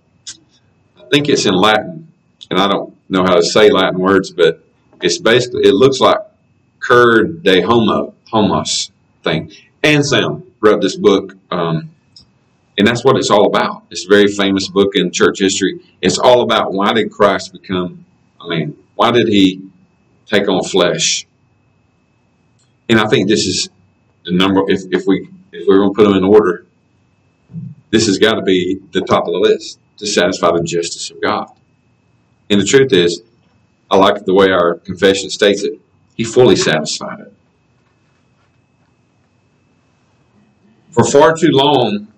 I 0.97 1.03
think 1.11 1.29
it's 1.29 1.47
in 1.47 1.55
Latin, 1.55 2.13
and 2.49 2.61
I 2.61 2.69
don't 2.69 2.95
know 3.09 3.25
how 3.25 3.35
to 3.35 3.43
say 3.43 3.69
Latin 3.71 3.99
words, 3.99 4.31
but 4.31 4.65
it's 5.03 5.19
basically 5.19 5.63
it 5.65 5.75
looks 5.75 5.99
like 5.99 6.19
cur 6.79 7.25
de 7.25 7.61
homo 7.63 8.15
homos 8.31 8.93
thing. 9.25 9.51
Anselm 9.83 10.53
wrote 10.61 10.81
this 10.81 10.97
book, 10.97 11.35
um, 11.51 11.91
and 12.79 12.87
that's 12.87 13.05
what 13.05 13.17
it's 13.17 13.31
all 13.31 13.47
about. 13.47 13.83
It's 13.91 14.07
a 14.07 14.09
very 14.09 14.29
famous 14.29 14.69
book 14.69 14.95
in 14.95 15.11
church 15.11 15.41
history. 15.41 15.81
It's 16.01 16.19
all 16.19 16.43
about 16.43 16.73
why 16.73 16.93
did 16.93 17.11
Christ 17.11 17.53
become 17.53 18.05
a 18.41 18.49
man? 18.49 18.77
Why 18.95 19.11
did 19.11 19.27
he 19.27 19.61
take 20.27 20.49
on 20.49 20.63
flesh? 20.63 21.27
And 22.91 22.99
I 22.99 23.07
think 23.07 23.29
this 23.29 23.47
is 23.47 23.69
the 24.25 24.33
number. 24.33 24.65
If, 24.67 24.83
if 24.91 25.07
we 25.07 25.29
if 25.53 25.69
we're 25.69 25.79
going 25.79 25.91
to 25.91 25.95
put 25.95 26.03
them 26.09 26.17
in 26.17 26.25
order, 26.25 26.67
this 27.91 28.07
has 28.07 28.19
got 28.19 28.35
to 28.35 28.43
be 28.43 28.81
the 28.91 29.03
top 29.03 29.29
of 29.29 29.33
the 29.33 29.39
list 29.39 29.79
to 29.99 30.09
satisfy 30.09 30.51
the 30.51 30.65
justice 30.65 31.09
of 31.09 31.23
God. 31.23 31.53
And 32.51 32.61
the 32.61 32.65
truth 32.65 32.93
is, 32.93 33.23
I 33.93 33.97
like 33.97 34.25
the 34.25 34.35
way 34.35 34.51
our 34.51 34.75
confession 34.75 35.31
states 35.31 35.63
it. 35.63 35.79
He 36.17 36.25
fully 36.25 36.57
satisfied 36.57 37.21
it. 37.21 37.33
For 40.91 41.05
far 41.05 41.37
too 41.37 41.51
long, 41.53 42.09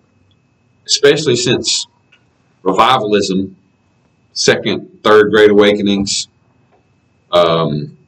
especially 0.86 1.36
since 1.36 1.86
revivalism, 2.62 3.56
second, 4.32 5.00
third 5.02 5.30
great 5.32 5.50
awakenings, 5.50 6.28
um, 7.30 7.98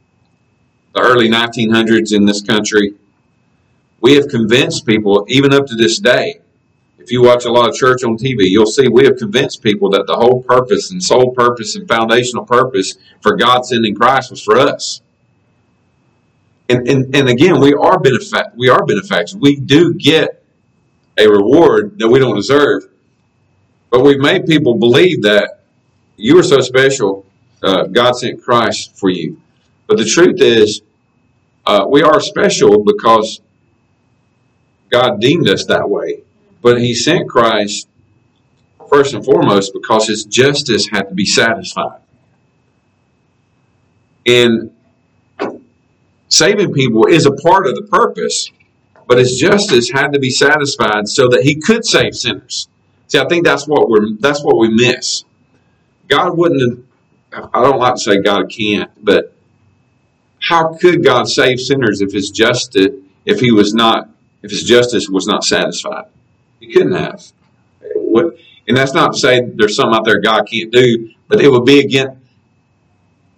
the 0.94 1.00
early 1.00 1.28
1900s 1.28 2.14
in 2.14 2.24
this 2.24 2.40
country, 2.40 2.94
we 4.00 4.14
have 4.14 4.28
convinced 4.28 4.86
people, 4.86 5.24
even 5.28 5.52
up 5.52 5.66
to 5.66 5.74
this 5.74 5.98
day, 5.98 6.40
if 6.98 7.10
you 7.10 7.22
watch 7.22 7.44
a 7.44 7.52
lot 7.52 7.68
of 7.68 7.74
church 7.74 8.02
on 8.02 8.16
TV, 8.16 8.44
you'll 8.44 8.64
see 8.64 8.88
we 8.88 9.04
have 9.04 9.18
convinced 9.18 9.62
people 9.62 9.90
that 9.90 10.06
the 10.06 10.14
whole 10.14 10.42
purpose 10.42 10.90
and 10.90 11.02
sole 11.02 11.32
purpose 11.32 11.76
and 11.76 11.86
foundational 11.86 12.46
purpose 12.46 12.96
for 13.20 13.36
God 13.36 13.66
sending 13.66 13.94
Christ 13.94 14.30
was 14.30 14.42
for 14.42 14.56
us. 14.56 15.02
And, 16.70 16.88
and, 16.88 17.14
and 17.14 17.28
again, 17.28 17.60
we 17.60 17.74
are 17.74 17.98
benefact 17.98 18.54
we 18.56 18.70
are 18.70 18.86
benefactors. 18.86 19.36
We 19.36 19.56
do 19.56 19.92
get 19.92 20.42
a 21.18 21.28
reward 21.28 21.98
that 21.98 22.08
we 22.08 22.18
don't 22.18 22.36
deserve, 22.36 22.88
but 23.90 24.02
we've 24.02 24.18
made 24.18 24.46
people 24.46 24.76
believe 24.76 25.22
that 25.22 25.60
you 26.16 26.38
are 26.38 26.42
so 26.42 26.62
special. 26.62 27.26
Uh, 27.62 27.84
God 27.84 28.12
sent 28.12 28.42
Christ 28.42 28.96
for 28.96 29.10
you. 29.10 29.40
But 29.86 29.98
the 29.98 30.06
truth 30.06 30.40
is, 30.40 30.80
uh, 31.66 31.86
we 31.88 32.02
are 32.02 32.20
special 32.20 32.82
because 32.84 33.40
God 34.90 35.20
deemed 35.20 35.48
us 35.48 35.64
that 35.66 35.88
way. 35.88 36.22
But 36.62 36.80
He 36.80 36.94
sent 36.94 37.28
Christ 37.28 37.88
first 38.88 39.14
and 39.14 39.24
foremost 39.24 39.72
because 39.72 40.06
His 40.06 40.24
justice 40.24 40.88
had 40.88 41.08
to 41.08 41.14
be 41.14 41.26
satisfied. 41.26 42.00
And 44.26 44.70
saving 46.28 46.72
people 46.72 47.06
is 47.06 47.26
a 47.26 47.32
part 47.32 47.66
of 47.66 47.74
the 47.74 47.82
purpose, 47.82 48.50
but 49.06 49.18
His 49.18 49.38
justice 49.38 49.90
had 49.90 50.12
to 50.12 50.18
be 50.18 50.30
satisfied 50.30 51.08
so 51.08 51.28
that 51.28 51.42
He 51.42 51.56
could 51.56 51.84
save 51.84 52.14
sinners. 52.14 52.68
See, 53.08 53.18
I 53.18 53.26
think 53.28 53.44
that's 53.44 53.66
what 53.66 53.88
we're 53.88 54.12
that's 54.18 54.42
what 54.42 54.58
we 54.58 54.68
miss. 54.68 55.24
God 56.08 56.36
wouldn't. 56.36 56.86
I 57.32 57.62
don't 57.62 57.78
like 57.78 57.94
to 57.94 58.00
say 58.00 58.16
God 58.18 58.50
can't, 58.50 58.90
but 59.02 59.33
how 60.44 60.74
could 60.74 61.02
God 61.02 61.28
save 61.28 61.58
sinners 61.58 62.00
if 62.00 62.12
his 62.12 62.30
justice 62.30 62.88
if 63.24 63.40
he 63.40 63.50
was 63.50 63.72
not 63.72 64.10
if 64.42 64.50
his 64.50 64.62
justice 64.62 65.08
was 65.08 65.26
not 65.26 65.42
satisfied? 65.42 66.04
He 66.60 66.72
couldn't 66.72 66.92
have. 66.92 67.24
What, 67.94 68.36
and 68.68 68.76
that's 68.76 68.92
not 68.92 69.14
to 69.14 69.18
say 69.18 69.40
there's 69.40 69.76
something 69.76 69.96
out 69.96 70.04
there 70.04 70.20
God 70.20 70.44
can't 70.46 70.70
do, 70.70 71.10
but 71.28 71.40
it 71.40 71.50
would 71.50 71.64
be 71.64 71.80
again 71.80 72.20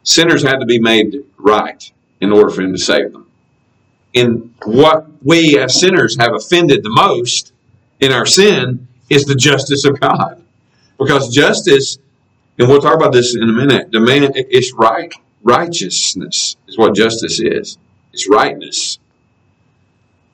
sinners 0.02 0.42
had 0.42 0.58
to 0.58 0.66
be 0.66 0.80
made 0.80 1.25
right 1.36 1.92
in 2.20 2.32
order 2.32 2.50
for 2.50 2.62
him 2.62 2.72
to 2.72 2.78
save 2.78 3.12
them. 3.12 3.30
And 4.14 4.54
what 4.64 5.06
we 5.22 5.58
as 5.58 5.78
sinners 5.78 6.16
have 6.18 6.34
offended 6.34 6.82
the 6.82 6.90
most 6.90 7.52
in 8.00 8.12
our 8.12 8.26
sin 8.26 8.88
is 9.10 9.26
the 9.26 9.34
justice 9.34 9.84
of 9.84 10.00
God. 10.00 10.42
Because 10.98 11.32
justice, 11.32 11.98
and 12.58 12.68
we'll 12.68 12.80
talk 12.80 12.94
about 12.94 13.12
this 13.12 13.36
in 13.36 13.42
a 13.42 13.52
minute, 13.52 13.90
the 13.92 14.00
man 14.00 14.32
it's 14.34 14.72
right 14.72 15.12
Righteousness 15.46 16.56
is 16.66 16.76
what 16.76 16.96
justice 16.96 17.38
is. 17.38 17.78
It's 18.12 18.28
rightness. 18.28 18.98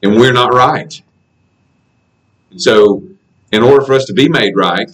And 0.02 0.16
we're 0.16 0.32
not 0.32 0.54
right. 0.54 1.02
And 2.50 2.60
so, 2.60 3.02
in 3.52 3.62
order 3.62 3.84
for 3.84 3.92
us 3.92 4.06
to 4.06 4.14
be 4.14 4.30
made 4.30 4.56
right, 4.56 4.90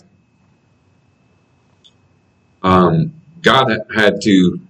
um, 2.65 3.15
God 3.43 3.71
had 3.95 4.21
to 4.23 4.61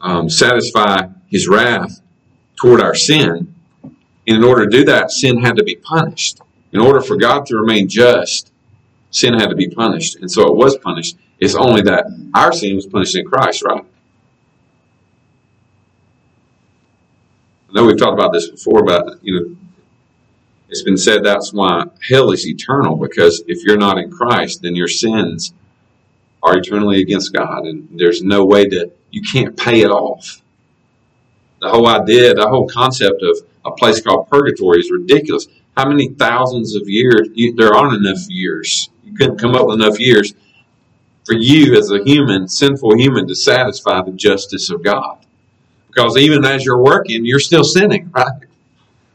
um, 0.00 0.30
satisfy 0.30 1.08
his 1.26 1.48
wrath 1.48 2.00
toward 2.54 2.80
our 2.80 2.94
sin. 2.94 3.52
And 3.82 4.36
in 4.36 4.44
order 4.44 4.70
to 4.70 4.70
do 4.70 4.84
that, 4.84 5.10
sin 5.10 5.42
had 5.42 5.56
to 5.56 5.64
be 5.64 5.74
punished. 5.74 6.40
In 6.70 6.78
order 6.80 7.00
for 7.00 7.16
God 7.16 7.46
to 7.46 7.56
remain 7.56 7.88
just, 7.88 8.52
sin 9.10 9.34
had 9.34 9.48
to 9.48 9.56
be 9.56 9.68
punished. 9.68 10.14
And 10.20 10.30
so 10.30 10.42
it 10.42 10.54
was 10.54 10.78
punished. 10.78 11.16
It's 11.40 11.56
only 11.56 11.82
that 11.82 12.06
our 12.32 12.52
sin 12.52 12.76
was 12.76 12.86
punished 12.86 13.16
in 13.16 13.24
Christ, 13.24 13.64
right? 13.64 13.84
Know 17.74 17.86
we've 17.86 17.98
talked 17.98 18.18
about 18.18 18.32
this 18.32 18.48
before, 18.48 18.84
but 18.84 19.18
you 19.22 19.40
know, 19.40 19.56
it's 20.68 20.82
been 20.82 20.96
said 20.96 21.22
that's 21.22 21.52
why 21.52 21.84
hell 22.08 22.30
is 22.32 22.46
eternal 22.46 22.96
because 22.96 23.42
if 23.46 23.64
you're 23.64 23.76
not 23.76 23.98
in 23.98 24.10
Christ, 24.10 24.62
then 24.62 24.74
your 24.74 24.88
sins 24.88 25.52
are 26.42 26.56
eternally 26.56 27.00
against 27.00 27.32
God, 27.32 27.64
and 27.64 27.88
there's 27.98 28.22
no 28.22 28.44
way 28.44 28.66
to 28.66 28.90
you 29.10 29.22
can't 29.22 29.56
pay 29.56 29.82
it 29.82 29.90
off. 29.90 30.42
The 31.60 31.70
whole 31.70 31.86
idea, 31.86 32.34
the 32.34 32.48
whole 32.48 32.68
concept 32.68 33.22
of 33.22 33.38
a 33.64 33.70
place 33.70 34.00
called 34.00 34.28
purgatory 34.28 34.80
is 34.80 34.90
ridiculous. 34.90 35.46
How 35.76 35.88
many 35.88 36.08
thousands 36.08 36.76
of 36.76 36.88
years? 36.88 37.28
You, 37.34 37.54
there 37.54 37.74
aren't 37.74 38.04
enough 38.04 38.28
years. 38.28 38.90
You 39.02 39.14
couldn't 39.14 39.38
come 39.38 39.54
up 39.54 39.66
with 39.66 39.80
enough 39.80 39.98
years 39.98 40.34
for 41.24 41.34
you 41.34 41.74
as 41.76 41.90
a 41.90 42.02
human, 42.04 42.48
sinful 42.48 42.96
human, 42.98 43.26
to 43.28 43.34
satisfy 43.34 44.02
the 44.02 44.12
justice 44.12 44.70
of 44.70 44.82
God. 44.82 45.24
Because 45.94 46.16
even 46.16 46.44
as 46.44 46.64
you're 46.64 46.82
working, 46.82 47.24
you're 47.24 47.38
still 47.38 47.64
sinning, 47.64 48.10
right? 48.12 48.42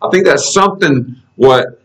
I 0.02 0.10
think 0.10 0.26
that's 0.26 0.54
something 0.54 1.18
what 1.36 1.82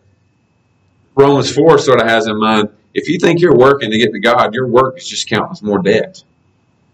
Romans 1.16 1.52
4 1.52 1.78
sort 1.78 2.00
of 2.00 2.06
has 2.06 2.26
in 2.26 2.38
mind. 2.38 2.68
If 2.92 3.08
you 3.08 3.18
think 3.18 3.40
you're 3.40 3.56
working 3.56 3.90
to 3.90 3.98
get 3.98 4.12
to 4.12 4.20
God, 4.20 4.54
your 4.54 4.68
work 4.68 4.96
is 4.98 5.08
just 5.08 5.28
counting 5.28 5.50
as 5.50 5.62
more 5.62 5.80
debt. 5.80 6.22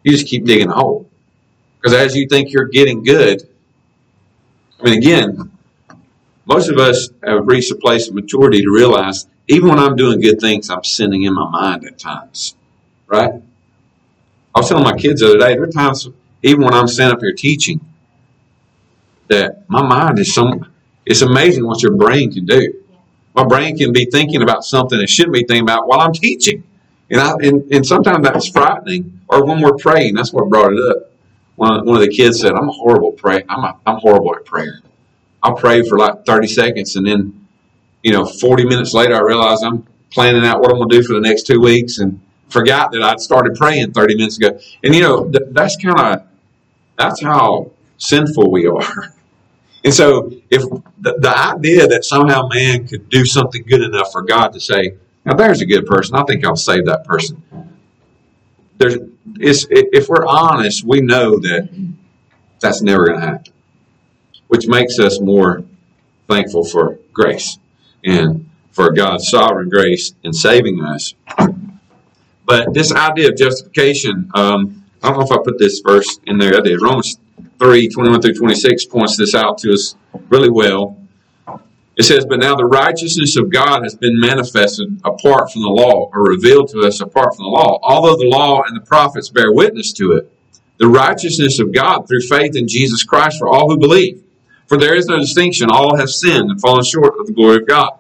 You 0.03 0.13
just 0.13 0.27
keep 0.27 0.47
digging 0.47 0.71
a 0.71 0.75
hole. 0.75 1.11
Because 1.81 1.95
as 1.95 2.17
you 2.17 2.27
think 2.27 2.53
you're 2.53 2.69
getting 2.69 3.03
good, 3.03 3.47
I 4.79 4.85
mean, 4.85 4.99
again, 4.99 5.53
most 6.47 6.71
of 6.71 6.79
us 6.79 7.11
have 7.23 7.47
reached 7.47 7.71
a 7.71 7.77
place 7.77 8.09
of 8.09 8.15
maturity 8.15 8.63
to 8.63 8.71
realize 8.71 9.27
even 9.47 9.69
when 9.69 9.79
I'm 9.79 9.97
doing 9.97 10.21
good 10.21 10.41
things, 10.41 10.71
I'm 10.71 10.85
sinning 10.85 11.25
in 11.25 11.35
my 11.35 11.49
mind 11.51 11.85
at 11.85 11.99
times, 11.99 12.55
right? 13.07 13.43
I 14.55 14.59
was 14.59 14.69
telling 14.69 14.85
my 14.85 14.97
kids 14.97 15.21
the 15.21 15.29
other 15.29 15.39
day, 15.39 15.55
there 15.55 15.65
are 15.65 15.67
times, 15.67 16.09
even 16.43 16.63
when 16.63 16.73
I'm 16.73 16.89
standing 16.89 17.17
up 17.17 17.21
here 17.21 17.33
teaching, 17.33 17.81
that 19.31 19.65
my 19.69 19.83
mind 19.83 20.19
is 20.19 20.35
some. 20.35 20.71
It's 21.07 21.23
amazing 21.23 21.67
what 21.67 21.83
your 21.83 21.93
brain 21.93 22.33
can 22.33 22.45
do. 22.45 22.75
My 23.35 23.45
brain 23.45 23.79
can 23.79 23.93
be 23.93 24.05
thinking 24.05 24.43
about 24.43 24.65
something 24.65 25.01
it 25.01 25.09
shouldn't 25.09 25.33
be 25.33 25.45
thinking 25.45 25.63
about 25.63 25.89
while 25.89 26.01
I'm 26.01 26.13
teaching, 26.13 26.63
and 27.09 27.21
I 27.21 27.33
and, 27.41 27.73
and 27.73 27.87
sometimes 27.87 28.25
that's 28.25 28.49
frightening. 28.49 29.21
Or 29.29 29.47
when 29.47 29.63
we're 29.63 29.77
praying, 29.77 30.15
that's 30.15 30.33
what 30.33 30.49
brought 30.49 30.73
it 30.73 30.81
up. 30.91 31.13
One, 31.57 31.87
one 31.87 31.97
of 31.97 32.03
the 32.03 32.15
kids 32.15 32.41
said, 32.41 32.53
"I'm 32.53 32.69
a 32.69 32.73
horrible 32.73 33.13
pray. 33.13 33.45
I'm 33.49 33.65
a, 33.65 33.77
I'm 33.87 33.97
horrible 33.97 34.35
at 34.35 34.45
prayer. 34.45 34.81
I'll 35.43 35.55
pray 35.55 35.83
for 35.89 35.97
like 35.97 36.27
30 36.27 36.47
seconds, 36.49 36.97
and 36.97 37.07
then, 37.07 37.47
you 38.03 38.13
know, 38.13 38.27
40 38.27 38.67
minutes 38.67 38.93
later, 38.93 39.15
I 39.15 39.21
realize 39.21 39.63
I'm 39.63 39.87
planning 40.11 40.45
out 40.45 40.61
what 40.61 40.71
I'm 40.71 40.77
going 40.77 40.91
to 40.91 40.97
do 40.99 41.03
for 41.03 41.15
the 41.15 41.21
next 41.21 41.47
two 41.47 41.61
weeks, 41.61 41.99
and 41.99 42.21
forgot 42.49 42.93
that 42.93 43.03
I'd 43.03 43.21
started 43.21 43.55
praying 43.55 43.93
30 43.93 44.17
minutes 44.17 44.37
ago. 44.37 44.59
And 44.83 44.95
you 44.95 45.01
know, 45.01 45.31
th- 45.31 45.49
that's 45.53 45.77
kind 45.77 45.99
of 46.01 46.27
that's 46.99 47.23
how 47.23 47.71
sinful 47.99 48.51
we 48.51 48.67
are. 48.67 49.15
And 49.83 49.95
so, 49.95 50.31
if 50.51 50.63
the, 51.01 51.15
the 51.19 51.35
idea 51.37 51.87
that 51.87 52.05
somehow 52.05 52.49
man 52.53 52.87
could 52.87 53.09
do 53.09 53.25
something 53.25 53.63
good 53.63 53.83
enough 53.83 54.13
for 54.13 54.23
God 54.23 54.49
to 54.49 54.61
say, 54.61 54.95
"Now 55.25 55.35
there's 55.35 55.63
a 55.63 55.67
good 55.67 55.87
person," 55.87 56.17
I 56.17 56.25
think 56.25 56.45
I'll 56.45 56.57
save 56.57 56.87
that 56.87 57.05
person. 57.05 57.43
There's, 58.77 58.99
if 59.39 60.09
we're 60.09 60.27
honest, 60.27 60.85
we 60.85 61.01
know 61.01 61.39
that 61.39 61.69
that's 62.61 62.81
never 62.83 63.07
going 63.07 63.21
to 63.21 63.27
happen, 63.27 63.53
which 64.49 64.67
makes 64.67 64.99
us 64.99 65.21
more 65.21 65.65
thankful 66.29 66.65
for 66.65 66.99
grace 67.13 67.59
and 68.05 68.49
for 68.73 68.91
God's 68.93 69.29
sovereign 69.29 69.69
grace 69.69 70.15
in 70.23 70.33
saving 70.33 70.83
us. 70.83 71.15
But 72.47 72.73
this 72.73 72.91
idea 72.93 73.29
of 73.29 73.37
justification, 73.37 74.31
um, 74.35 74.85
I 75.03 75.09
don't 75.09 75.19
know 75.19 75.25
if 75.25 75.33
I 75.33 75.39
put 75.43 75.59
this 75.59 75.81
verse 75.81 76.19
in 76.25 76.39
there. 76.39 76.57
I 76.57 76.61
did. 76.61 76.81
Romans 76.81 77.19
3 77.59 77.89
21 77.89 78.23
through 78.23 78.35
26 78.35 78.85
points 78.87 79.17
this 79.17 79.35
out 79.35 79.59
to 79.59 79.73
us 79.73 79.95
really 80.29 80.51
well. 80.51 80.97
It 81.97 82.05
says, 82.05 82.25
But 82.25 82.41
now 82.41 82.57
the 82.57 82.65
righteousness 82.65 83.37
of 83.37 83.51
God 83.51 83.83
has 83.83 83.95
been 83.95 84.19
manifested 84.19 85.01
apart 85.05 85.53
from 85.53 85.63
the 85.63 85.69
law, 85.69 86.09
or 86.15 86.23
revealed 86.23 86.69
to 86.71 86.81
us 86.81 87.01
apart 87.01 87.37
from 87.37 87.45
the 87.45 87.51
law. 87.51 87.79
Although 87.83 88.17
the 88.17 88.31
law 88.31 88.63
and 88.67 88.77
the 88.77 88.87
prophets 88.87 89.29
bear 89.29 89.53
witness 89.53 89.93
to 89.95 90.13
it, 90.13 90.33
the 90.79 90.89
righteousness 90.89 91.59
of 91.59 91.73
God 91.73 92.09
through 92.09 92.23
faith 92.23 92.57
in 92.57 92.67
Jesus 92.67 93.03
Christ 93.03 93.39
for 93.39 93.49
all 93.49 93.69
who 93.69 93.77
believe. 93.77 94.23
For 94.67 94.79
there 94.79 94.95
is 94.95 95.07
no 95.07 95.19
distinction. 95.19 95.69
All 95.69 95.97
have 95.97 96.09
sinned 96.09 96.51
and 96.51 96.61
fallen 96.61 96.85
short 96.85 97.19
of 97.21 97.27
the 97.27 97.35
glory 97.35 97.57
of 97.57 97.67
God, 97.67 97.99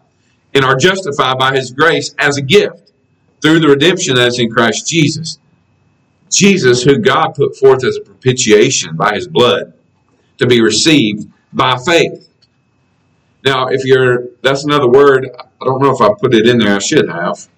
and 0.55 0.65
are 0.65 0.77
justified 0.77 1.37
by 1.37 1.55
his 1.57 1.73
grace 1.73 2.15
as 2.19 2.39
a 2.39 2.43
gift 2.43 2.93
through 3.43 3.61
the 3.61 3.69
redemption 3.69 4.15
that 4.15 4.29
is 4.29 4.39
in 4.39 4.51
Christ 4.51 4.89
Jesus 4.89 5.39
Jesus, 6.31 6.83
who 6.83 6.99
God 6.99 7.35
put 7.35 7.57
forth 7.57 7.85
as 7.85 7.97
a 7.97 8.01
propitiation 8.01 8.97
by 8.97 9.15
his 9.15 9.27
blood 9.27 9.75
to 10.39 10.47
be 10.47 10.63
received 10.63 11.29
by 11.53 11.77
faith. 11.77 12.29
Now, 13.45 13.69
if 13.69 13.85
you're, 13.85 14.29
that's 14.43 14.65
another 14.65 14.89
word, 14.89 15.29
I 15.61 15.65
don't 15.65 15.83
know 15.83 15.91
if 15.91 16.01
I 16.01 16.11
put 16.19 16.35
it 16.35 16.47
in 16.47 16.59
there, 16.59 16.77
I 16.77 16.79
should 16.79 17.09
have. 17.09 17.49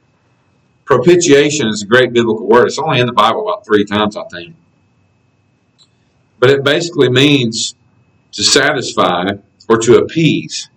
Propitiation 0.85 1.69
is 1.69 1.83
a 1.83 1.87
great 1.87 2.13
biblical 2.13 2.47
word. 2.47 2.67
It's 2.67 2.79
only 2.79 3.01
in 3.01 3.07
the 3.07 3.13
Bible 3.13 3.49
about 3.49 3.65
three 3.65 3.85
times, 3.85 4.17
I 4.17 4.25
think. 4.25 4.57
But 6.39 6.51
it 6.51 6.65
basically 6.65 7.09
means 7.09 7.75
to 8.33 8.43
satisfy 8.43 9.27
or 9.69 9.79
to 9.79 9.99
appease. 9.99 10.69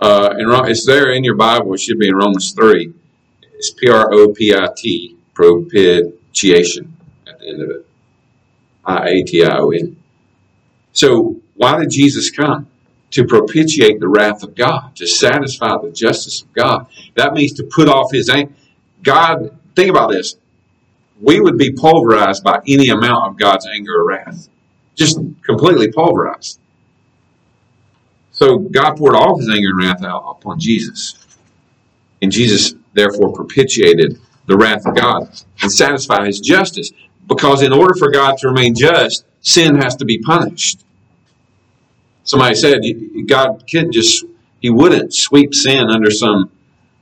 Uh, 0.00 0.34
and 0.36 0.68
it's 0.68 0.86
there 0.86 1.12
in 1.12 1.24
your 1.24 1.36
Bible. 1.36 1.72
It 1.74 1.80
should 1.80 1.98
be 1.98 2.08
in 2.08 2.14
Romans 2.14 2.52
3. 2.52 2.92
It's 3.54 3.70
P 3.70 3.88
R 3.88 4.12
O 4.12 4.28
P 4.28 4.54
I 4.54 4.68
T, 4.76 5.16
propitiation 5.32 6.93
end 7.46 7.62
of 7.62 7.70
it. 7.70 7.86
I 8.84 9.08
A 9.08 9.22
T 9.22 9.44
I 9.44 9.58
O 9.58 9.70
N. 9.70 9.96
So, 10.92 11.40
why 11.54 11.78
did 11.78 11.90
Jesus 11.90 12.30
come? 12.30 12.68
To 13.12 13.24
propitiate 13.24 14.00
the 14.00 14.08
wrath 14.08 14.42
of 14.42 14.54
God, 14.54 14.96
to 14.96 15.06
satisfy 15.06 15.76
the 15.80 15.90
justice 15.90 16.42
of 16.42 16.52
God. 16.52 16.86
That 17.14 17.32
means 17.32 17.52
to 17.54 17.64
put 17.64 17.88
off 17.88 18.10
his 18.12 18.28
anger. 18.28 18.52
God, 19.02 19.56
think 19.76 19.90
about 19.90 20.10
this. 20.10 20.36
We 21.20 21.40
would 21.40 21.56
be 21.56 21.72
pulverized 21.72 22.42
by 22.42 22.60
any 22.66 22.88
amount 22.88 23.28
of 23.28 23.38
God's 23.38 23.66
anger 23.66 24.00
or 24.00 24.08
wrath. 24.08 24.48
Just 24.96 25.18
completely 25.42 25.92
pulverized. 25.92 26.58
So 28.32 28.58
God 28.58 28.96
poured 28.96 29.14
all 29.14 29.38
his 29.38 29.48
anger 29.48 29.68
and 29.68 29.78
wrath 29.78 30.02
out 30.02 30.24
upon 30.28 30.58
Jesus. 30.58 31.14
And 32.20 32.32
Jesus 32.32 32.74
therefore 32.92 33.32
propitiated 33.32 34.18
the 34.46 34.56
wrath 34.56 34.86
of 34.86 34.96
God 34.96 35.28
and 35.62 35.70
satisfied 35.70 36.26
his 36.26 36.40
justice. 36.40 36.90
Because 37.26 37.62
in 37.62 37.72
order 37.72 37.94
for 37.94 38.10
God 38.10 38.38
to 38.38 38.48
remain 38.48 38.74
just, 38.74 39.24
sin 39.40 39.76
has 39.76 39.96
to 39.96 40.04
be 40.04 40.18
punished. 40.18 40.84
Somebody 42.24 42.54
said 42.54 42.80
God 43.26 43.64
couldn't 43.70 43.92
just, 43.92 44.24
He 44.60 44.70
wouldn't 44.70 45.14
sweep 45.14 45.54
sin 45.54 45.88
under 45.90 46.10
some 46.10 46.50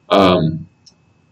um, 0.08 0.68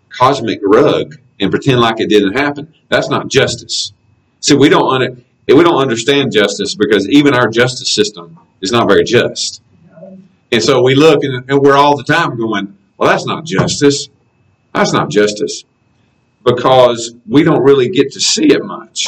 cosmic 0.09 0.61
rug 0.63 1.19
and 1.41 1.51
pretend 1.51 1.81
like 1.81 2.01
it 2.01 2.09
didn't 2.09 2.37
happen. 2.37 2.75
That's 2.89 3.09
not 3.09 3.29
justice. 3.29 3.93
See, 4.41 4.55
we 4.55 4.69
don't 4.69 4.93
under, 4.93 5.21
we 5.49 5.63
don't 5.63 5.81
understand 5.81 6.33
justice 6.33 6.75
because 6.75 7.09
even 7.09 7.35
our 7.35 7.49
justice 7.49 7.91
system 7.91 8.39
is 8.61 8.73
not 8.73 8.89
very 8.89 9.05
just. 9.05 9.63
And 10.53 10.63
so 10.63 10.83
we 10.83 10.95
look 10.95 11.23
and, 11.23 11.49
and 11.49 11.61
we're 11.61 11.77
all 11.77 11.97
the 11.97 12.05
time 12.05 12.37
going, 12.37 12.77
well, 12.97 13.09
that's 13.09 13.27
not 13.27 13.45
justice. 13.45 14.09
That's 14.73 14.93
not 14.93 15.11
justice 15.11 15.65
because 16.45 17.15
we 17.29 17.43
don't 17.43 17.63
really 17.63 17.89
get 17.89 18.13
to 18.13 18.21
see 18.21 18.47
it 18.47 18.65
much. 18.65 19.07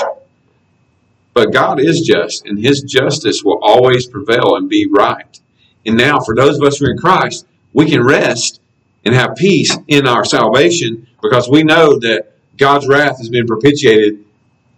But 1.34 1.52
God 1.52 1.80
is 1.80 2.02
just, 2.02 2.46
and 2.46 2.58
His 2.58 2.82
justice 2.82 3.42
will 3.42 3.58
always 3.62 4.06
prevail 4.06 4.56
and 4.56 4.68
be 4.68 4.86
right. 4.90 5.40
And 5.86 5.96
now, 5.96 6.20
for 6.20 6.34
those 6.34 6.58
of 6.58 6.64
us 6.64 6.78
who 6.78 6.86
are 6.86 6.90
in 6.90 6.98
Christ, 6.98 7.46
we 7.72 7.88
can 7.88 8.04
rest 8.04 8.60
and 9.04 9.14
have 9.14 9.36
peace 9.36 9.76
in 9.88 10.06
our 10.06 10.24
salvation 10.24 11.08
because 11.22 11.48
we 11.48 11.62
know 11.62 11.98
that 11.98 12.32
God's 12.56 12.86
wrath 12.86 13.18
has 13.18 13.28
been 13.28 13.46
propitiated 13.46 14.24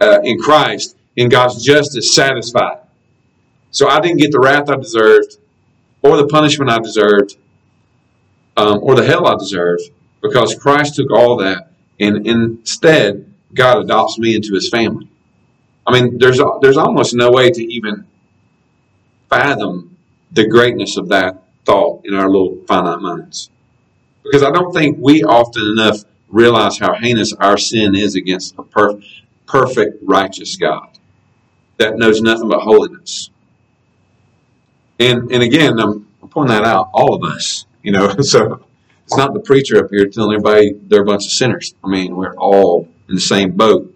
uh, 0.01 0.21
in 0.23 0.39
Christ 0.39 0.97
and 1.17 1.31
God's 1.31 1.63
justice 1.63 2.15
satisfied. 2.15 2.79
So 3.71 3.89
I 3.89 4.01
didn't 4.01 4.19
get 4.19 4.31
the 4.31 4.39
wrath 4.39 4.71
I 4.71 4.77
deserved 4.77 5.37
or 6.03 6.17
the 6.17 6.29
punishment 6.29 6.71
I 6.71 6.79
deserved 6.79 7.37
um, 8.57 8.79
or 8.83 8.95
the 8.95 9.05
hell 9.05 9.27
I 9.27 9.35
deserved 9.37 9.83
because 10.23 10.55
Christ 10.55 10.95
took 10.95 11.11
all 11.11 11.37
that 11.39 11.74
and 12.01 12.27
instead 12.27 13.33
God 13.53 13.79
adopts 13.85 14.19
me 14.19 14.35
into 14.35 14.55
His 14.55 14.69
family. 14.69 15.09
I 15.87 15.93
mean, 15.93 16.19
there's 16.19 16.41
there's 16.61 16.77
almost 16.77 17.15
no 17.15 17.31
way 17.31 17.51
to 17.51 17.63
even 17.73 18.07
fathom 19.31 19.97
the 20.33 20.47
greatness 20.49 20.97
of 20.97 21.09
that 21.09 21.43
thought 21.65 22.05
in 22.05 22.15
our 22.15 22.29
little 22.29 22.59
finite 22.67 23.01
minds, 23.01 23.51
because 24.23 24.43
I 24.43 24.51
don't 24.51 24.73
think 24.73 24.99
we 25.01 25.23
often 25.23 25.63
enough 25.79 26.05
realize 26.29 26.79
how 26.79 26.95
heinous 26.95 27.33
our 27.35 27.57
sin 27.57 27.95
is 27.95 28.17
against 28.17 28.55
a 28.59 28.63
per- 28.63 29.01
perfect, 29.47 30.03
righteous 30.03 30.57
God 30.57 30.89
that 31.79 31.97
knows 31.97 32.21
nothing 32.21 32.49
but 32.49 32.61
holiness. 32.61 33.31
And 34.99 35.31
and 35.31 35.43
again, 35.43 35.79
I'm, 35.79 36.07
I'm 36.23 36.29
pointing 36.29 36.57
that 36.57 36.65
out, 36.65 36.91
all 36.93 37.15
of 37.15 37.23
us, 37.25 37.67
you 37.83 37.93
know. 37.93 38.15
So 38.23 38.65
it's 39.05 39.17
not 39.17 39.35
the 39.35 39.41
preacher 39.41 39.85
up 39.85 39.91
here 39.91 40.07
telling 40.07 40.35
everybody 40.37 40.73
they're 40.73 41.03
a 41.03 41.05
bunch 41.05 41.27
of 41.27 41.33
sinners. 41.33 41.75
I 41.85 41.89
mean, 41.89 42.17
we're 42.17 42.35
all 42.37 42.89
in 43.09 43.15
the 43.15 43.21
same 43.21 43.53
boat. 43.53 43.95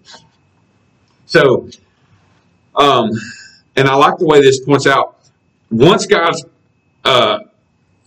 So, 1.26 1.68
um, 2.74 3.10
and 3.76 3.88
I 3.88 3.94
like 3.94 4.18
the 4.18 4.26
way 4.26 4.40
this 4.40 4.60
points 4.60 4.86
out. 4.86 5.16
Once 5.70 6.06
God's 6.06 6.44
uh, 7.04 7.40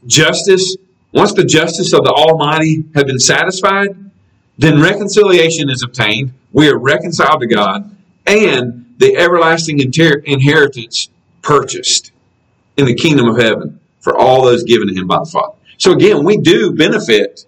justice, 0.05 0.77
once 1.11 1.33
the 1.33 1.45
justice 1.45 1.93
of 1.93 2.03
the 2.03 2.11
Almighty 2.11 2.83
had 2.93 3.07
been 3.07 3.19
satisfied, 3.19 3.89
then 4.57 4.81
reconciliation 4.81 5.69
is 5.69 5.83
obtained. 5.83 6.33
We 6.51 6.69
are 6.69 6.77
reconciled 6.77 7.41
to 7.41 7.47
God, 7.47 7.95
and 8.27 8.93
the 8.97 9.17
everlasting 9.17 9.79
inter- 9.79 10.21
inheritance 10.25 11.09
purchased 11.41 12.11
in 12.77 12.85
the 12.85 12.93
kingdom 12.93 13.27
of 13.27 13.37
heaven 13.37 13.79
for 13.99 14.17
all 14.17 14.43
those 14.43 14.63
given 14.63 14.87
to 14.87 14.93
Him 14.93 15.07
by 15.07 15.19
the 15.19 15.25
Father. 15.25 15.55
So 15.81 15.93
again, 15.93 16.23
we 16.23 16.37
do 16.37 16.73
benefit, 16.73 17.43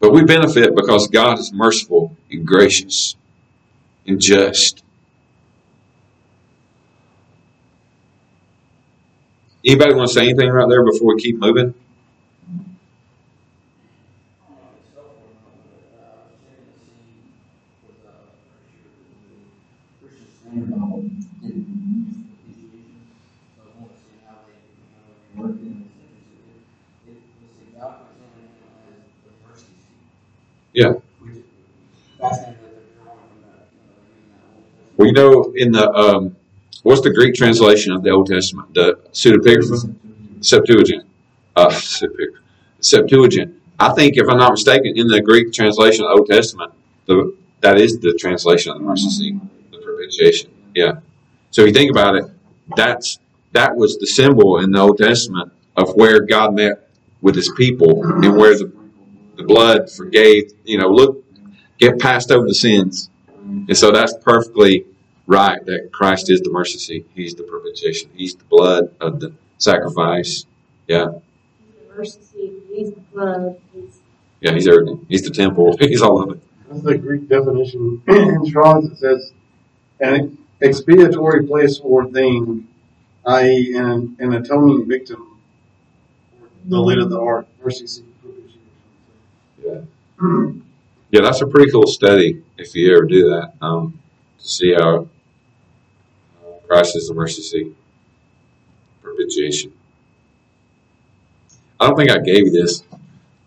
but 0.00 0.12
we 0.12 0.22
benefit 0.22 0.76
because 0.76 1.08
God 1.08 1.38
is 1.38 1.50
merciful 1.50 2.14
and 2.30 2.46
gracious 2.46 3.16
and 4.06 4.20
just. 4.20 4.82
Anybody 9.64 9.94
want 9.94 10.08
to 10.08 10.12
say 10.12 10.24
anything 10.24 10.50
right 10.50 10.68
there 10.68 10.84
before 10.84 11.14
we 11.14 11.22
keep 11.22 11.38
moving? 11.38 11.72
Yeah. 30.74 30.94
Well, 34.96 35.08
you 35.08 35.12
know, 35.12 35.52
in 35.56 35.72
the 35.72 35.90
um, 35.92 36.36
what's 36.82 37.00
the 37.00 37.12
Greek 37.12 37.34
translation 37.34 37.92
of 37.92 38.02
the 38.02 38.10
Old 38.10 38.26
Testament? 38.26 38.74
The 38.74 38.98
Pseudepigrapha, 39.12 39.94
Septuagint, 40.40 41.04
uh, 41.56 41.70
Septuagint. 42.80 43.54
I 43.78 43.92
think, 43.92 44.16
if 44.16 44.28
I'm 44.28 44.38
not 44.38 44.52
mistaken, 44.52 44.92
in 44.96 45.08
the 45.08 45.20
Greek 45.20 45.52
translation 45.52 46.04
of 46.04 46.10
the 46.10 46.18
Old 46.18 46.28
Testament, 46.28 46.72
the, 47.06 47.36
that 47.60 47.80
is 47.80 47.98
the 48.00 48.14
translation 48.14 48.72
of 48.72 48.78
the 48.78 48.84
mercy 48.84 49.10
seat, 49.10 49.34
the 49.70 49.78
propitiation. 49.78 50.50
Yeah. 50.74 51.00
So 51.50 51.62
if 51.62 51.68
you 51.68 51.72
think 51.72 51.90
about 51.90 52.16
it, 52.16 52.24
that's 52.76 53.18
that 53.52 53.76
was 53.76 53.98
the 53.98 54.06
symbol 54.06 54.58
in 54.58 54.72
the 54.72 54.80
Old 54.80 54.98
Testament 54.98 55.52
of 55.76 55.94
where 55.94 56.20
God 56.20 56.54
met 56.54 56.88
with 57.20 57.36
His 57.36 57.50
people 57.56 58.04
and 58.04 58.36
where 58.36 58.56
the 58.56 58.72
the 59.36 59.44
blood 59.44 59.90
forgave. 59.90 60.52
You 60.64 60.78
know, 60.78 60.88
look 60.88 61.24
get 61.78 61.98
passed 61.98 62.30
over 62.30 62.46
the 62.46 62.54
sins. 62.54 63.10
And 63.44 63.76
so 63.76 63.90
that's 63.90 64.14
perfectly 64.22 64.86
right 65.26 65.64
that 65.66 65.90
Christ 65.92 66.30
is 66.30 66.40
the 66.40 66.50
mercy 66.50 66.78
seat. 66.78 67.06
He's 67.14 67.34
the 67.34 67.42
propitiation. 67.42 68.10
He's 68.14 68.34
the 68.34 68.44
blood 68.44 68.94
of 69.00 69.20
the 69.20 69.34
sacrifice. 69.58 70.46
Yeah. 70.86 71.06
He's 71.58 71.88
the 71.88 71.94
mercy 71.94 72.20
seat. 72.22 72.52
He's 72.72 72.92
the 72.92 73.00
blood. 73.00 73.60
He's 73.72 74.00
Yeah, 74.40 74.52
he's 74.52 74.68
everything. 74.68 75.06
He's 75.08 75.22
the 75.22 75.30
temple. 75.30 75.76
He's 75.80 76.02
all 76.02 76.22
of 76.22 76.30
it. 76.36 76.42
That's 76.68 76.82
the 76.82 76.98
Greek 76.98 77.28
definition 77.28 78.02
in 78.08 78.46
Strong's. 78.46 78.90
It 78.92 78.98
says 78.98 79.32
an 80.00 80.38
expiatory 80.60 81.46
place 81.46 81.78
or 81.82 82.10
thing, 82.10 82.66
i.e., 83.26 83.74
an, 83.76 84.16
an 84.18 84.32
atoning 84.34 84.88
victim, 84.88 85.38
the 86.64 86.80
lid 86.80 86.98
of 86.98 87.10
the 87.10 87.20
ark, 87.20 87.46
mercy 87.62 87.86
seat. 87.86 88.13
Yeah. 89.64 89.80
Yeah, 91.10 91.20
that's 91.20 91.40
a 91.42 91.46
pretty 91.46 91.70
cool 91.70 91.86
study 91.86 92.42
if 92.58 92.74
you 92.74 92.92
ever 92.92 93.06
do 93.06 93.30
that 93.30 93.52
um, 93.62 94.00
to 94.40 94.48
see 94.48 94.74
how 94.74 95.06
uh, 96.44 96.58
Christ 96.66 96.96
is 96.96 97.06
the 97.06 97.14
mercy 97.14 97.42
seat, 97.42 97.72
propitiation. 99.00 99.72
I 101.78 101.86
don't 101.86 101.96
think 101.96 102.10
I 102.10 102.18
gave 102.18 102.46
you 102.46 102.50
this. 102.50 102.82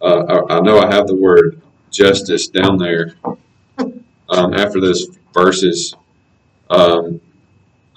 Uh, 0.01 0.43
I, 0.49 0.57
I 0.57 0.59
know 0.61 0.79
I 0.79 0.93
have 0.93 1.07
the 1.07 1.15
word 1.15 1.61
justice 1.91 2.47
down 2.47 2.77
there 2.77 3.15
um, 4.29 4.53
after 4.53 4.79
those 4.79 5.07
verses. 5.33 5.93
Um, 6.69 7.19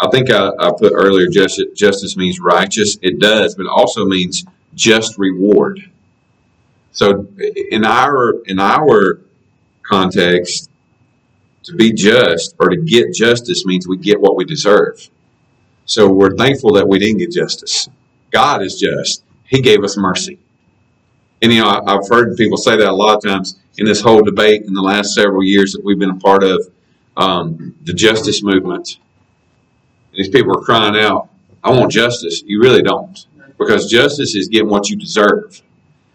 I 0.00 0.08
think 0.08 0.30
I, 0.30 0.50
I 0.58 0.72
put 0.76 0.92
earlier 0.94 1.28
justice, 1.28 1.66
justice 1.76 2.16
means 2.16 2.40
righteous. 2.40 2.96
It 3.02 3.20
does, 3.20 3.54
but 3.54 3.66
it 3.66 3.72
also 3.72 4.04
means 4.06 4.44
just 4.74 5.18
reward. 5.18 5.90
So 6.92 7.26
in 7.70 7.84
our 7.84 8.42
in 8.46 8.58
our 8.58 9.20
context, 9.82 10.70
to 11.64 11.74
be 11.74 11.92
just 11.92 12.54
or 12.58 12.68
to 12.68 12.76
get 12.76 13.14
justice 13.14 13.64
means 13.64 13.86
we 13.86 13.96
get 13.96 14.20
what 14.20 14.36
we 14.36 14.44
deserve. 14.44 15.08
So 15.84 16.08
we're 16.08 16.36
thankful 16.36 16.72
that 16.74 16.88
we 16.88 16.98
didn't 16.98 17.18
get 17.18 17.32
justice. 17.32 17.88
God 18.30 18.62
is 18.62 18.78
just. 18.78 19.24
He 19.44 19.60
gave 19.60 19.82
us 19.82 19.96
mercy. 19.96 20.38
And 21.42 21.52
you 21.52 21.60
know, 21.60 21.82
I've 21.86 22.08
heard 22.08 22.36
people 22.36 22.56
say 22.56 22.76
that 22.76 22.88
a 22.88 22.92
lot 22.92 23.16
of 23.16 23.22
times 23.24 23.58
in 23.78 23.86
this 23.86 24.00
whole 24.00 24.22
debate 24.22 24.62
in 24.62 24.74
the 24.74 24.82
last 24.82 25.14
several 25.14 25.42
years 25.42 25.72
that 25.72 25.82
we've 25.84 25.98
been 25.98 26.10
a 26.10 26.16
part 26.16 26.44
of, 26.44 26.70
um, 27.16 27.74
the 27.82 27.92
justice 27.92 28.42
movement. 28.42 28.98
These 30.12 30.28
people 30.28 30.56
are 30.56 30.62
crying 30.62 30.96
out, 30.96 31.28
I 31.62 31.70
want 31.70 31.90
justice. 31.90 32.42
You 32.44 32.60
really 32.60 32.82
don't. 32.82 33.26
Because 33.58 33.90
justice 33.90 34.34
is 34.34 34.48
getting 34.48 34.68
what 34.68 34.88
you 34.88 34.96
deserve. 34.96 35.62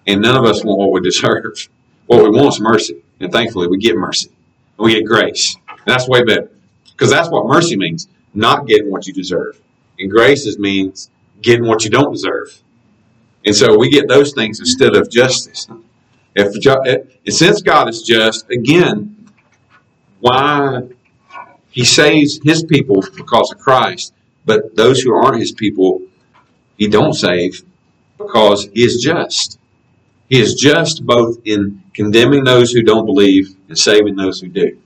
And 0.07 0.21
none 0.21 0.37
of 0.37 0.45
us 0.45 0.63
want 0.63 0.79
what 0.79 0.91
we 0.91 1.01
deserve. 1.01 1.67
What 2.05 2.23
we 2.23 2.29
want 2.29 2.53
is 2.53 2.61
mercy. 2.61 3.03
And 3.19 3.31
thankfully, 3.31 3.67
we 3.67 3.77
get 3.77 3.95
mercy. 3.95 4.29
And 4.77 4.85
we 4.85 4.93
get 4.93 5.05
grace. 5.05 5.55
And 5.67 5.79
that's 5.85 6.07
way 6.07 6.23
better. 6.23 6.51
Because 6.91 7.09
that's 7.09 7.29
what 7.29 7.47
mercy 7.47 7.75
means 7.75 8.07
not 8.33 8.67
getting 8.67 8.91
what 8.91 9.07
you 9.07 9.13
deserve. 9.13 9.59
And 9.97 10.11
grace 10.11 10.45
is 10.45 10.59
means 10.59 11.09
getting 11.41 11.65
what 11.65 11.83
you 11.83 11.89
don't 11.89 12.11
deserve. 12.11 12.61
And 13.45 13.55
so 13.55 13.77
we 13.77 13.89
get 13.89 14.07
those 14.07 14.33
things 14.33 14.59
instead 14.59 14.95
of 14.95 15.09
justice. 15.09 15.67
If, 16.35 17.33
since 17.33 17.61
God 17.61 17.87
is 17.87 18.01
just, 18.01 18.49
again, 18.49 19.29
why 20.19 20.81
he 21.69 21.85
saves 21.85 22.39
his 22.43 22.63
people 22.63 23.03
because 23.15 23.51
of 23.51 23.59
Christ, 23.59 24.13
but 24.45 24.75
those 24.75 25.01
who 25.01 25.13
aren't 25.13 25.39
his 25.39 25.51
people, 25.51 26.01
he 26.77 26.87
don't 26.87 27.13
save 27.13 27.63
because 28.17 28.65
he 28.73 28.83
is 28.83 29.01
just. 29.01 29.59
He 30.29 30.41
is 30.41 30.55
just 30.55 31.05
both 31.05 31.39
in 31.45 31.83
condemning 31.93 32.43
those 32.43 32.71
who 32.71 32.81
don't 32.81 33.05
believe 33.05 33.55
and 33.67 33.77
saving 33.77 34.15
those 34.15 34.39
who 34.39 34.47
do. 34.47 34.79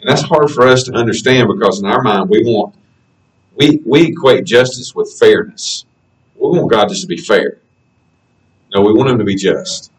And 0.00 0.08
that's 0.08 0.22
hard 0.22 0.50
for 0.50 0.66
us 0.66 0.84
to 0.84 0.92
understand 0.92 1.48
because 1.52 1.80
in 1.80 1.86
our 1.86 2.02
mind 2.02 2.30
we 2.30 2.42
want 2.42 2.74
we 3.54 3.80
we 3.84 4.08
equate 4.08 4.44
justice 4.44 4.94
with 4.94 5.12
fairness. 5.18 5.84
We 6.34 6.48
want 6.48 6.70
God 6.70 6.88
just 6.88 7.02
to 7.02 7.06
be 7.06 7.18
fair. 7.18 7.58
No, 8.74 8.80
we 8.82 8.94
want 8.94 9.10
him 9.10 9.18
to 9.18 9.24
be 9.24 9.36
just. 9.36 9.92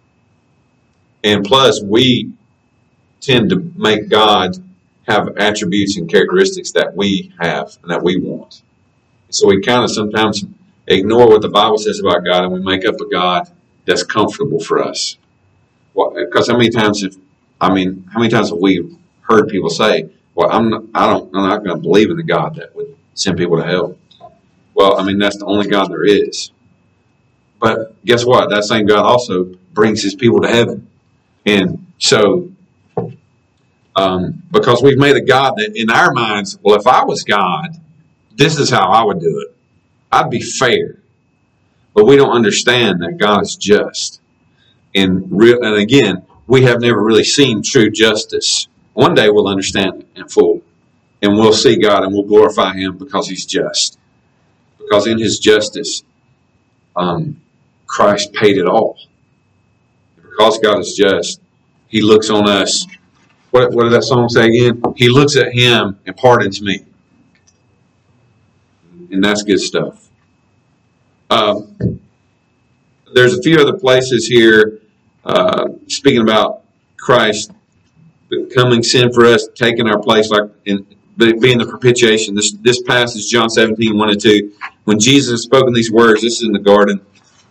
And 1.24 1.46
plus 1.46 1.82
we 1.84 2.34
tend 3.20 3.52
to 3.52 3.72
make 3.76 4.10
God 4.10 4.58
have 5.08 5.38
attributes 5.38 5.98
and 5.98 6.10
characteristics 6.10 6.72
that 6.72 6.96
we 6.96 7.32
have 7.40 7.78
and 7.84 7.92
that 7.92 8.02
we 8.02 8.18
want. 8.18 8.64
So 9.30 9.48
we 9.48 9.62
kind 9.62 9.84
of 9.84 9.92
sometimes 9.92 10.44
ignore 10.88 11.28
what 11.28 11.42
the 11.42 11.50
Bible 11.50 11.78
says 11.78 12.00
about 12.00 12.26
God 12.26 12.44
and 12.44 12.54
we 12.54 12.62
make 12.62 12.86
up 12.86 13.00
a 13.00 13.10
God 13.10 13.52
that's 13.86 14.04
comfortable 14.04 14.60
for 14.60 14.84
us. 14.84 15.18
Because 15.94 16.48
how 16.48 16.58
many 16.58 16.70
times 16.70 17.04
have, 17.04 17.16
I 17.60 17.74
mean, 17.74 18.08
how 18.12 18.20
many 18.20 18.32
times 18.32 18.50
have 18.50 18.60
we 18.60 18.98
heard 19.22 19.50
people 19.50 19.70
say, 19.70 20.10
well, 20.36 20.50
I'm 20.52 20.70
not, 20.70 20.84
I 20.94 21.08
don't, 21.08 21.36
I'm 21.36 21.48
not 21.48 21.64
going 21.64 21.76
to 21.76 21.82
believe 21.82 22.10
in 22.10 22.18
the 22.18 22.24
God 22.24 22.56
that 22.56 22.76
would 22.76 22.96
send 23.14 23.38
people 23.38 23.58
to 23.58 23.64
hell. 23.64 23.98
Well, 24.74 25.00
I 25.00 25.04
mean, 25.04 25.18
that's 25.18 25.38
the 25.38 25.46
only 25.46 25.68
God 25.68 25.90
there 25.90 26.06
is. 26.06 26.52
But 27.60 28.04
guess 28.06 28.26
what? 28.26 28.50
That 28.50 28.64
same 28.64 28.86
God 28.86 29.06
also 29.06 29.44
brings 29.74 30.02
his 30.02 30.16
people 30.16 30.42
to 30.42 30.48
heaven. 30.48 30.88
And 31.46 31.86
so, 31.98 32.52
um, 33.96 34.42
because 34.52 34.82
we've 34.82 34.98
made 34.98 35.16
a 35.16 35.22
God 35.22 35.56
that 35.58 35.74
in 35.76 35.90
our 35.90 36.14
minds, 36.14 36.58
well, 36.64 36.80
if 36.80 36.88
I 36.88 37.04
was 37.04 37.24
God, 37.24 37.70
this 38.36 38.58
is 38.58 38.70
how 38.70 38.90
I 38.90 39.04
would 39.04 39.20
do 39.20 39.42
it. 39.42 39.56
I'd 40.12 40.30
be 40.30 40.42
fair. 40.42 41.01
But 41.94 42.06
we 42.06 42.16
don't 42.16 42.32
understand 42.32 43.02
that 43.02 43.18
God 43.18 43.44
is 43.44 43.56
just. 43.56 44.22
And 44.96 45.28
real, 45.32 45.62
and 45.62 45.76
again, 45.76 46.26
we 46.48 46.64
have 46.64 46.82
never 46.82 47.02
really 47.02 47.24
seen 47.24 47.64
true 47.64 47.90
justice. 47.90 48.68
One 48.94 49.14
day 49.14 49.30
we'll 49.30 49.48
understand 49.48 50.02
it 50.02 50.08
in 50.20 50.28
full. 50.28 50.62
And 51.22 51.38
we'll 51.38 51.54
see 51.54 51.78
God 51.78 52.04
and 52.04 52.14
we'll 52.14 52.24
glorify 52.24 52.74
Him 52.74 52.98
because 52.98 53.28
He's 53.28 53.46
just. 53.46 53.98
Because 54.78 55.08
in 55.08 55.20
His 55.20 55.40
justice, 55.40 56.04
um, 56.96 57.42
Christ 57.86 58.34
paid 58.34 58.58
it 58.58 58.68
all. 58.68 58.98
Because 60.16 60.60
God 60.60 60.80
is 60.80 60.96
just, 60.96 61.40
He 61.88 62.02
looks 62.02 62.30
on 62.30 62.50
us. 62.50 62.88
What, 63.52 63.72
what 63.74 63.84
did 63.84 63.94
that 63.94 64.04
song 64.04 64.30
say 64.30 64.48
again? 64.48 64.82
He 64.96 65.10
looks 65.10 65.36
at 65.36 65.54
Him 65.54 66.00
and 66.06 66.18
pardons 66.18 66.62
me. 66.62 66.86
And 69.12 69.24
that's 69.24 69.44
good 69.44 69.60
stuff. 69.60 70.10
Um, 71.32 72.02
there's 73.14 73.38
a 73.38 73.42
few 73.42 73.58
other 73.58 73.78
places 73.78 74.28
here 74.28 74.82
uh, 75.24 75.70
speaking 75.88 76.22
about 76.22 76.64
Christ 76.98 77.52
becoming 78.30 78.84
sin 78.84 79.12
for 79.14 79.26
us, 79.26 79.48
taking 79.56 79.88
our 79.88 80.00
place, 80.00 80.30
like 80.30 80.50
in 80.66 80.86
being 81.18 81.58
the 81.58 81.68
propitiation. 81.70 82.36
This 82.36 82.52
this 82.62 82.82
passage, 82.82 83.30
John 83.30 83.50
17, 83.50 83.98
1 83.98 84.10
and 84.10 84.22
2. 84.22 84.52
When 84.84 85.00
Jesus 85.00 85.44
spoke 85.44 85.60
spoken 85.60 85.74
these 85.74 85.92
words, 85.92 86.22
this 86.22 86.42
is 86.42 86.44
in 86.44 86.52
the 86.52 86.60
garden, 86.60 87.00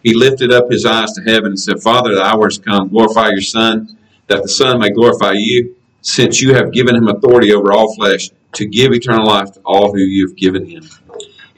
he 0.03 0.15
lifted 0.15 0.53
up 0.53 0.71
his 0.71 0.85
eyes 0.85 1.13
to 1.13 1.23
heaven 1.23 1.47
and 1.47 1.61
said, 1.61 1.81
Father, 1.81 2.15
the 2.15 2.23
hour 2.23 2.47
has 2.47 2.59
come. 2.59 2.89
Glorify 2.89 3.29
your 3.29 3.41
Son, 3.41 3.97
that 4.27 4.43
the 4.43 4.49
Son 4.49 4.79
may 4.79 4.91
glorify 4.91 5.33
you, 5.33 5.77
since 6.03 6.43
you 6.43 6.55
have 6.55 6.73
given 6.73 6.97
him 6.97 7.09
authority 7.09 7.53
over 7.53 7.73
all 7.73 7.95
flesh 7.95 8.31
to 8.53 8.67
give 8.67 8.93
eternal 8.93 9.27
life 9.27 9.53
to 9.53 9.61
all 9.65 9.93
who 9.93 10.01
you 10.01 10.27
have 10.27 10.37
given 10.37 10.67
him. 10.67 10.83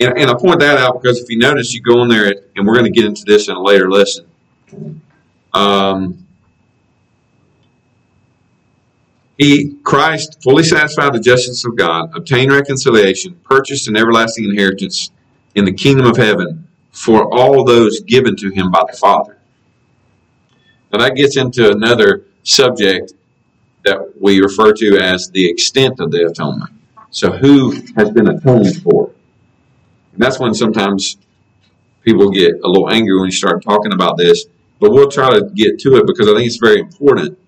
And, 0.03 0.19
and 0.19 0.31
I 0.31 0.35
point 0.35 0.61
that 0.61 0.79
out 0.79 1.01
because 1.01 1.21
if 1.21 1.31
you 1.31 1.39
notice, 1.39 1.73
you 1.73 1.81
go 1.81 2.03
in 2.03 2.09
there, 2.09 2.35
and 2.57 2.67
we're 2.67 2.75
going 2.75 2.93
to 2.93 3.01
get 3.01 3.05
into 3.05 3.25
this 3.25 3.49
in 3.49 3.55
a 3.55 3.63
later 3.63 3.91
lesson. 3.91 4.27
Um, 5.53 6.27
he, 9.39 9.77
Christ, 9.83 10.43
fully 10.43 10.63
satisfied 10.63 11.13
the 11.13 11.21
justice 11.21 11.65
of 11.65 11.77
God, 11.77 12.11
obtained 12.15 12.53
reconciliation, 12.53 13.41
purchased 13.45 13.89
an 13.89 13.97
everlasting 13.97 14.45
inheritance 14.45 15.11
in 15.55 15.65
the 15.65 15.73
kingdom 15.73 16.07
of 16.07 16.17
heaven 16.17 16.69
for 16.91 17.33
all 17.33 17.65
those 17.65 18.01
given 18.01 18.37
to 18.37 18.51
him 18.51 18.71
by 18.71 18.83
the 18.91 18.97
Father. 18.97 19.39
Now 20.93 20.99
that 20.99 21.17
gets 21.17 21.37
into 21.37 21.71
another 21.71 22.25
subject 22.43 23.15
that 23.85 24.21
we 24.21 24.41
refer 24.41 24.73
to 24.75 24.99
as 24.99 25.31
the 25.31 25.49
extent 25.49 26.01
of 26.01 26.11
the 26.11 26.27
atonement. 26.27 26.71
So 27.11 27.33
who 27.33 27.73
has 27.97 28.11
been 28.11 28.29
atoned 28.29 28.83
for? 28.83 29.12
That's 30.23 30.39
when 30.39 30.55
sometimes 30.55 31.17
people 32.03 32.31
get 32.31 32.53
a 32.63 32.69
little 32.69 32.91
angry 32.91 33.17
when 33.17 33.27
you 33.27 33.33
start 33.33 33.63
talking 33.63 33.93
about 33.93 34.17
this. 34.17 34.45
But 34.79 34.93
we'll 34.93 35.11
try 35.11 35.31
to 35.31 35.51
get 35.55 35.81
to 35.81 35.97
it 35.97 36.07
because 36.07 36.29
I 36.29 36.35
think 36.35 36.47
it's 36.47 36.57
very 36.57 36.81
important. 36.81 37.39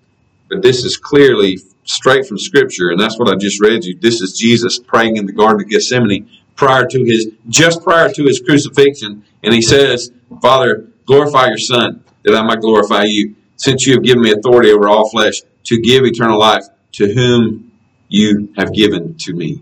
But 0.49 0.61
this 0.61 0.83
is 0.83 0.97
clearly 0.97 1.59
straight 1.85 2.25
from 2.27 2.37
Scripture, 2.37 2.89
and 2.89 2.99
that's 2.99 3.17
what 3.17 3.29
I 3.29 3.35
just 3.35 3.61
read 3.61 3.83
you. 3.83 3.97
This 3.99 4.21
is 4.21 4.37
Jesus 4.37 4.79
praying 4.79 5.17
in 5.17 5.25
the 5.25 5.33
Garden 5.33 5.61
of 5.61 5.69
Gethsemane 5.69 6.29
prior 6.55 6.85
to 6.87 7.03
his, 7.03 7.29
just 7.47 7.83
prior 7.83 8.11
to 8.11 8.23
his 8.23 8.39
crucifixion, 8.39 9.23
and 9.43 9.53
he 9.53 9.61
says, 9.61 10.11
"Father, 10.41 10.87
glorify 11.05 11.47
your 11.47 11.57
Son, 11.57 12.01
that 12.23 12.35
I 12.35 12.41
might 12.43 12.61
glorify 12.61 13.03
you, 13.03 13.35
since 13.57 13.85
you 13.85 13.93
have 13.93 14.03
given 14.03 14.21
me 14.21 14.31
authority 14.31 14.71
over 14.71 14.87
all 14.87 15.09
flesh 15.09 15.41
to 15.65 15.79
give 15.79 16.05
eternal 16.05 16.39
life 16.39 16.65
to 16.93 17.13
whom 17.13 17.71
you 18.07 18.49
have 18.57 18.73
given 18.73 19.15
to 19.19 19.33
me." 19.33 19.61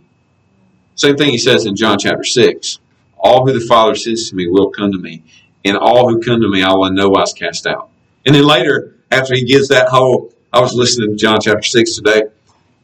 Same 0.95 1.15
thing 1.15 1.31
he 1.31 1.39
says 1.39 1.65
in 1.65 1.75
John 1.75 1.97
chapter 1.99 2.23
six. 2.23 2.79
All 3.23 3.45
who 3.45 3.57
the 3.57 3.65
Father 3.65 3.95
sends 3.95 4.29
to 4.29 4.35
me 4.35 4.47
will 4.47 4.69
come 4.69 4.91
to 4.91 4.99
me, 4.99 5.23
and 5.65 5.77
all 5.77 6.09
who 6.09 6.21
come 6.21 6.41
to 6.41 6.49
me 6.49 6.61
I 6.61 6.73
will 6.73 6.85
in 6.85 6.95
no 6.95 7.09
wise 7.09 7.33
cast 7.33 7.65
out. 7.65 7.89
And 8.25 8.35
then 8.35 8.43
later, 8.43 8.95
after 9.09 9.33
he 9.33 9.45
gives 9.45 9.69
that 9.69 9.87
whole 9.87 10.33
I 10.53 10.59
was 10.59 10.73
listening 10.75 11.09
to 11.09 11.15
John 11.15 11.39
chapter 11.41 11.63
six 11.63 11.95
today. 11.95 12.23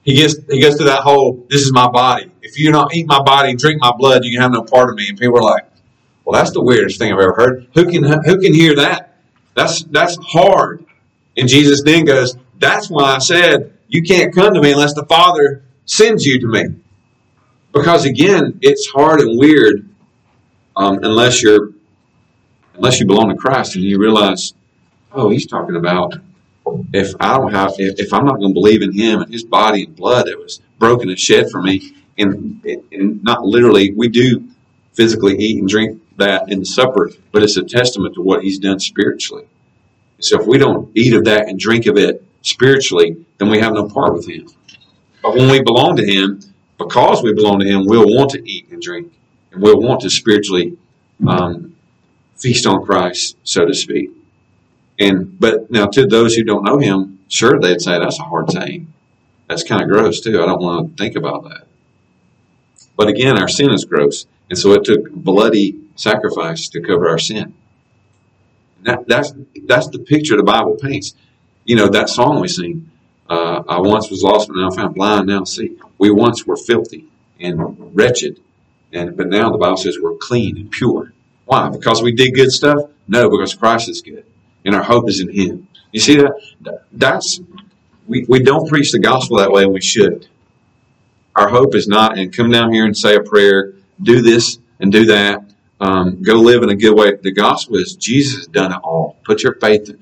He 0.02 0.16
gets 0.16 0.36
he 0.50 0.60
goes 0.60 0.76
through 0.76 0.88
that 0.88 1.04
whole 1.04 1.46
this 1.52 1.62
is 1.62 1.72
my 1.72 1.88
body. 1.88 2.32
If 2.42 2.58
you 2.58 2.72
don't 2.72 2.92
eat 2.96 3.06
my 3.08 3.22
body, 3.22 3.56
drink 3.56 3.80
my 3.80 3.92
blood, 3.96 4.26
you 4.26 4.32
can 4.32 4.42
have 4.42 4.52
no 4.52 4.64
part 4.64 4.90
of 4.90 4.96
me. 4.96 5.08
And 5.10 5.20
people 5.20 5.38
are 5.38 5.44
like, 5.44 5.66
Well, 6.26 6.34
that's 6.34 6.52
the 6.52 6.64
weirdest 6.64 6.98
thing 6.98 7.14
I've 7.14 7.20
ever 7.20 7.36
heard. 7.36 7.68
Who 7.76 7.86
can 7.86 8.04
who 8.04 8.42
can 8.42 8.56
hear 8.56 8.76
that? 8.78 9.18
That's 9.56 9.84
that's 9.84 10.18
hard. 10.20 10.84
And 11.38 11.48
Jesus 11.48 11.84
then 11.84 12.06
goes, 12.06 12.36
That's 12.58 12.90
why 12.90 13.16
I 13.16 13.20
said 13.20 13.78
you 13.88 14.02
can't 14.02 14.34
come 14.34 14.56
to 14.56 14.62
me 14.62 14.72
unless 14.72 14.96
the 14.96 15.06
Father 15.06 15.64
sends 15.86 16.26
you 16.26 16.40
to 16.40 16.48
me. 16.48 16.64
Because 17.72 18.06
again, 18.06 18.58
it's 18.64 18.90
hard 18.90 19.20
and 19.22 19.38
weird 19.38 19.88
um, 20.80 21.04
unless 21.04 21.44
you're 21.44 21.72
unless 22.76 23.02
you 23.02 23.06
belong 23.06 23.30
to 23.30 23.36
Christ 23.36 23.76
and 23.76 23.84
you 23.84 24.00
realize, 24.00 24.54
oh, 25.12 25.30
he's 25.30 25.46
talking 25.46 25.76
about 25.76 26.16
if 26.94 27.14
I 27.20 27.38
don't 27.38 27.52
have 27.52 27.74
if, 27.78 28.00
if 28.00 28.14
I'm 28.14 28.26
not 28.26 28.38
going 28.38 28.52
to 28.52 28.54
believe 28.54 28.82
in 28.82 28.94
him 28.94 29.22
and 29.22 29.32
his 29.32 29.44
body 29.44 29.84
and 29.84 29.96
blood 29.96 30.28
that 30.28 30.40
was 30.40 30.62
broken 30.80 31.10
and 31.10 31.20
shed 31.20 31.50
for 31.52 31.62
me, 31.62 31.94
and, 32.18 32.64
and 32.94 33.22
not 33.24 33.44
literally, 33.44 33.92
we 33.92 34.08
do 34.08 34.48
physically 34.94 35.38
eat 35.38 35.60
and 35.60 35.68
drink 35.68 36.02
that 36.16 36.50
in 36.50 36.60
the 36.60 36.66
supper, 36.66 37.12
but 37.34 37.44
it's 37.44 37.58
a 37.58 37.64
testament 37.64 38.16
to 38.16 38.22
what 38.22 38.44
he's 38.44 38.60
done 38.60 38.80
spiritually. 38.80 39.46
So 40.20 40.40
if 40.40 40.48
we 40.48 40.58
don't 40.58 40.90
eat 40.96 41.14
of 41.14 41.26
that 41.26 41.50
and 41.50 41.60
drink 41.60 41.88
of 41.88 41.98
it 41.98 42.24
spiritually, 42.42 43.26
then 43.38 43.50
we 43.50 43.60
have 43.60 43.74
no 43.74 43.90
part 43.90 44.14
with 44.14 44.30
him. 44.30 44.48
But 45.22 45.36
when 45.36 45.50
we 45.50 45.62
belong 45.62 45.98
to 45.98 46.06
him, 46.06 46.42
because 46.78 47.22
we 47.22 47.34
belong 47.34 47.60
to 47.60 47.66
him, 47.66 47.86
we'll 47.86 48.08
want 48.08 48.32
to 48.32 48.50
eat 48.50 48.70
and 48.72 48.82
drink, 48.82 49.12
and 49.52 49.62
we'll 49.62 49.82
want 49.82 50.02
to 50.02 50.10
spiritually 50.10 50.78
um, 51.28 51.76
feast 52.38 52.66
on 52.66 52.86
Christ, 52.86 53.38
so 53.44 53.66
to 53.66 53.74
speak. 53.74 54.12
And 54.98 55.40
but 55.40 55.72
now 55.72 55.88
to 55.88 56.06
those 56.06 56.36
who 56.36 56.44
don't 56.44 56.64
know 56.64 56.78
him, 56.78 57.20
sure 57.28 57.60
they'd 57.60 57.82
say 57.82 57.98
that's 58.00 58.20
a 58.20 58.24
hard 58.24 58.52
saying. 58.52 58.92
That's 59.48 59.64
kind 59.64 59.82
of 59.82 59.90
gross 59.90 60.22
too. 60.22 60.42
I 60.42 60.46
don't 60.46 60.62
want 60.62 60.98
to 60.98 61.04
think 61.04 61.16
about 61.16 61.44
that. 61.46 61.66
But 62.96 63.08
again, 63.08 63.38
our 63.38 63.48
sin 63.48 63.72
is 63.72 63.86
gross, 63.86 64.28
and 64.50 64.60
so 64.60 64.74
it 64.74 64.84
took 64.84 65.10
bloody 65.12 65.80
sacrifice 65.96 66.68
to 66.70 66.82
cover 66.82 67.08
our 67.10 67.18
sin. 67.18 67.54
That, 68.84 69.08
that's 69.08 69.34
that's 69.66 69.88
the 69.90 70.00
picture 70.00 70.38
the 70.38 70.44
Bible 70.44 70.76
paints. 70.76 71.16
You 71.66 71.76
know 71.76 71.88
that 71.90 72.10
song 72.10 72.42
we 72.42 72.48
sing. 72.48 72.90
Uh, 73.30 73.64
I 73.68 73.80
once 73.80 74.10
was 74.10 74.24
lost, 74.24 74.48
but 74.48 74.58
now 74.58 74.70
I 74.72 74.76
found 74.76 74.96
blind. 74.96 75.28
Now 75.28 75.44
see. 75.44 75.78
We 75.98 76.12
once 76.12 76.46
were 76.46 76.56
filthy 76.56 77.06
and 77.40 77.96
wretched, 77.96 78.40
and 78.94 79.16
but 79.16 79.28
now 79.28 79.52
the 79.52 79.58
Bible 79.58 79.78
says 79.78 79.98
we're 80.02 80.16
clean 80.16 80.58
and 80.58 80.72
pure. 80.72 81.14
Why? 81.46 81.70
Because 81.70 82.02
we 82.02 82.12
did 82.12 82.36
good 82.36 82.52
stuff? 82.52 82.90
No, 83.08 83.30
because 83.30 83.56
Christ 83.56 83.90
is 83.90 84.02
good, 84.02 84.26
and 84.66 84.76
our 84.76 84.84
hope 84.84 85.10
is 85.10 85.20
in 85.20 85.30
Him. 85.30 85.68
You 85.92 86.00
see 86.00 86.18
that? 86.18 86.84
That's 86.92 87.40
we, 88.08 88.26
we 88.28 88.40
don't 88.42 88.68
preach 88.68 88.92
the 88.92 89.00
gospel 89.00 89.38
that 89.38 89.52
way, 89.52 89.64
and 89.64 89.74
we 89.74 89.82
should. 89.82 90.28
Our 91.36 91.50
hope 91.50 91.76
is 91.76 91.88
not 91.88 92.18
and 92.18 92.36
come 92.36 92.52
down 92.52 92.74
here 92.74 92.86
and 92.86 92.98
say 92.98 93.16
a 93.16 93.22
prayer, 93.22 93.74
do 94.02 94.22
this 94.22 94.58
and 94.80 94.92
do 94.92 95.06
that, 95.06 95.44
um, 95.80 96.22
go 96.22 96.36
live 96.36 96.64
in 96.64 96.70
a 96.70 96.76
good 96.76 96.96
way. 96.96 97.16
The 97.16 97.32
gospel 97.32 97.78
is 97.78 97.96
Jesus 97.96 98.48
done 98.48 98.74
it 98.74 98.80
all. 98.84 99.18
Put 99.24 99.44
your 99.44 99.54
faith 99.56 99.90
in 99.90 100.00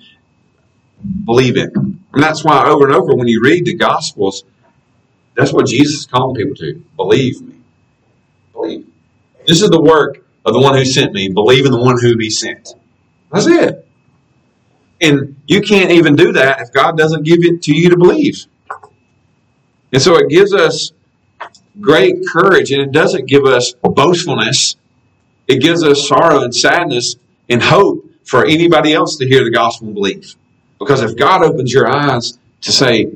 believe 1.25 1.57
it. 1.57 1.75
And 1.75 1.99
that's 2.13 2.43
why 2.43 2.65
over 2.65 2.85
and 2.85 2.95
over 2.95 3.13
when 3.15 3.27
you 3.27 3.41
read 3.41 3.65
the 3.65 3.75
Gospels, 3.75 4.43
that's 5.35 5.53
what 5.53 5.67
Jesus 5.67 6.01
is 6.01 6.05
calling 6.05 6.35
people 6.35 6.55
to. 6.55 6.83
Believe 6.95 7.41
me. 7.41 7.55
Believe. 8.57 8.87
This 9.45 9.61
is 9.61 9.69
the 9.69 9.81
work 9.81 10.25
of 10.45 10.53
the 10.53 10.59
one 10.59 10.75
who 10.75 10.83
sent 10.83 11.13
me. 11.13 11.29
Believe 11.29 11.65
in 11.65 11.71
the 11.71 11.79
one 11.79 11.99
who 11.99 12.17
he 12.17 12.29
sent. 12.29 12.73
That's 13.31 13.47
it. 13.47 13.87
And 14.99 15.35
you 15.45 15.61
can't 15.61 15.91
even 15.91 16.15
do 16.15 16.33
that 16.33 16.61
if 16.61 16.71
God 16.71 16.97
doesn't 16.97 17.23
give 17.23 17.43
it 17.43 17.61
to 17.63 17.73
you 17.73 17.89
to 17.91 17.97
believe. 17.97 18.45
And 19.93 20.01
so 20.01 20.17
it 20.17 20.29
gives 20.29 20.53
us 20.53 20.91
great 21.79 22.27
courage 22.27 22.71
and 22.71 22.81
it 22.81 22.91
doesn't 22.91 23.27
give 23.27 23.45
us 23.45 23.73
boastfulness. 23.83 24.75
It 25.47 25.61
gives 25.61 25.83
us 25.83 26.07
sorrow 26.07 26.41
and 26.41 26.53
sadness 26.53 27.15
and 27.47 27.61
hope 27.61 28.05
for 28.25 28.45
anybody 28.45 28.93
else 28.93 29.17
to 29.17 29.27
hear 29.27 29.43
the 29.43 29.51
gospel 29.51 29.87
and 29.87 29.95
believe. 29.95 30.35
Because 30.79 31.01
if 31.01 31.15
God 31.15 31.43
opens 31.43 31.71
your 31.71 31.87
eyes 31.87 32.37
to 32.61 32.71
say, 32.71 33.13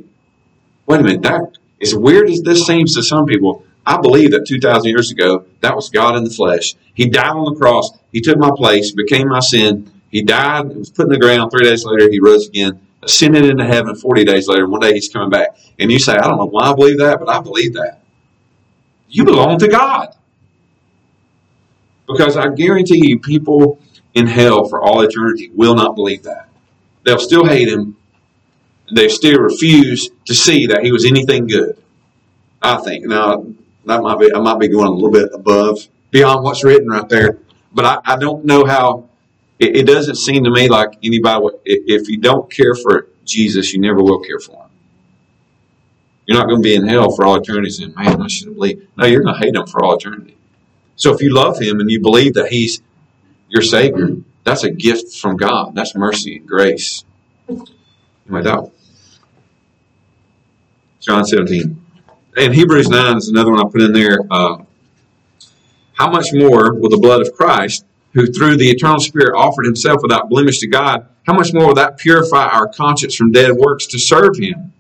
wait 0.86 1.00
a 1.00 1.04
minute, 1.04 1.24
that 1.24 1.58
as 1.82 1.96
weird 1.96 2.30
as 2.30 2.42
this 2.42 2.66
seems 2.66 2.96
to 2.96 3.04
some 3.04 3.26
people, 3.26 3.66
I 3.86 4.00
believe 4.00 4.32
that 4.32 4.46
2,000 4.48 4.90
years 4.90 5.12
ago, 5.12 5.46
that 5.62 5.76
was 5.76 5.90
God 5.90 6.16
in 6.16 6.24
the 6.24 6.30
flesh. 6.30 6.76
He 6.94 7.10
died 7.10 7.32
on 7.32 7.54
the 7.54 7.60
cross. 7.60 7.92
He 8.12 8.22
took 8.22 8.38
my 8.38 8.52
place, 8.56 8.92
became 8.92 9.28
my 9.28 9.40
sin. 9.40 9.92
He 10.12 10.22
died, 10.22 10.76
was 10.76 10.90
put 10.90 11.08
in 11.08 11.14
the 11.14 11.20
ground. 11.20 11.52
Three 11.52 11.64
days 11.64 11.86
later, 11.86 12.10
he 12.10 12.20
rose 12.20 12.48
again, 12.48 12.80
ascended 13.02 13.46
into 13.46 13.66
heaven 13.66 13.96
40 13.96 14.26
days 14.26 14.48
later. 14.48 14.68
One 14.68 14.82
day 14.82 14.94
he's 14.94 15.10
coming 15.10 15.30
back. 15.30 15.58
And 15.80 15.92
you 15.92 16.00
say, 16.00 16.14
I 16.14 16.28
don't 16.28 16.38
know 16.38 16.46
why 16.46 16.72
I 16.72 16.76
believe 16.76 17.00
that, 17.00 17.20
but 17.20 17.30
I 17.30 17.42
believe 17.42 17.74
that. 17.74 18.02
You 19.10 19.26
belong 19.26 19.58
to 19.60 19.68
God. 19.68 20.16
Because 22.08 22.38
I 22.38 22.50
guarantee 22.50 23.02
you, 23.08 23.20
people 23.20 23.80
in 24.14 24.28
hell 24.28 24.68
for 24.68 24.82
all 24.82 25.02
eternity 25.02 25.50
will 25.54 25.76
not 25.76 25.96
believe 25.96 26.24
that 26.24 26.50
they'll 27.04 27.20
still 27.20 27.46
hate 27.46 27.68
him. 27.68 27.98
They 28.94 29.08
still 29.08 29.40
refuse 29.40 30.10
to 30.26 30.36
see 30.36 30.68
that 30.68 30.84
he 30.84 30.92
was 30.92 31.06
anything 31.06 31.48
good. 31.48 31.78
I 32.62 32.78
think 32.78 33.06
now 33.06 33.46
that 33.86 34.02
might 34.02 34.20
be 34.20 34.34
I 34.34 34.40
might 34.40 34.60
be 34.60 34.68
going 34.68 34.88
a 34.88 34.92
little 34.92 35.12
bit 35.12 35.30
above 35.34 35.88
beyond 36.12 36.44
what's 36.44 36.64
written 36.64 36.88
right 36.90 37.08
there, 37.10 37.40
but 37.74 37.86
I, 37.86 38.14
I 38.14 38.18
don't 38.18 38.46
know 38.46 38.66
how. 38.66 39.10
It, 39.60 39.78
it 39.78 39.86
doesn't 39.86 40.16
seem 40.16 40.44
to 40.44 40.52
me 40.52 40.70
like 40.70 40.98
anybody. 41.04 41.48
If 41.66 42.10
you 42.10 42.18
don't 42.18 42.52
care 42.52 42.74
for 42.76 43.08
Jesus, 43.26 43.74
you 43.74 43.80
never 43.80 44.02
will 44.02 44.20
care 44.20 44.40
for 44.40 44.64
him. 44.64 44.70
You're 46.26 46.38
not 46.38 46.48
going 46.48 46.62
to 46.62 46.64
be 46.64 46.76
in 46.76 46.88
hell 46.88 47.12
for 47.12 47.26
all 47.26 47.36
eternity 47.36 47.70
saying, 47.70 47.94
man, 47.96 48.22
I 48.22 48.28
should 48.28 48.48
have 48.48 48.56
believed. 48.56 48.88
No, 48.96 49.06
you're 49.06 49.22
going 49.22 49.36
to 49.36 49.40
hate 49.40 49.56
him 49.56 49.66
for 49.66 49.84
all 49.84 49.96
eternity. 49.96 50.38
So 50.96 51.14
if 51.14 51.22
you 51.22 51.34
love 51.34 51.60
him 51.60 51.80
and 51.80 51.90
you 51.90 52.00
believe 52.00 52.36
that 52.36 52.52
he's 52.52 52.82
your 53.50 53.64
Savior, 53.64 54.18
that's 54.44 54.64
a 54.64 54.72
gift 54.72 55.16
from 55.18 55.36
God. 55.38 55.76
That's 55.76 55.96
mercy 55.96 56.38
and 56.38 56.48
grace. 56.48 57.04
My 58.26 58.42
doubt. 58.42 58.72
John 61.00 61.26
17. 61.26 61.81
And 62.38 62.54
Hebrews 62.54 62.90
9 62.90 63.18
is 63.18 63.30
another 63.30 63.52
one 63.52 63.60
I 63.60 63.70
put 63.70 63.82
in 63.82 63.94
there. 63.94 64.20
Uh, 64.30 64.64
how 65.94 66.10
much 66.10 66.34
more 66.34 66.74
will 66.74 66.90
the 66.90 66.98
blood 66.98 67.22
of 67.22 67.34
Christ, 67.34 67.86
who 68.14 68.28
through 68.28 68.58
the 68.58 68.70
eternal 68.70 69.00
Spirit 69.00 69.36
offered 69.36 69.66
himself 69.66 70.02
without 70.02 70.30
blemish 70.30 70.60
to 70.60 70.68
God, 70.68 71.08
how 71.24 71.34
much 71.34 71.54
more 71.54 71.68
will 71.68 71.76
that 71.76 71.98
purify 71.98 72.48
our 72.48 72.68
conscience 72.68 73.16
from 73.16 73.32
dead 73.32 73.52
works 73.54 73.86
to 73.88 74.00
serve 74.00 74.38
him? 74.38 74.74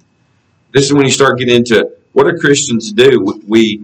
This 0.71 0.85
is 0.85 0.93
when 0.93 1.05
you 1.05 1.11
start 1.11 1.37
getting 1.37 1.55
into 1.55 1.91
what 2.13 2.23
do 2.23 2.37
Christians 2.39 2.91
do? 2.91 3.41
We, 3.45 3.83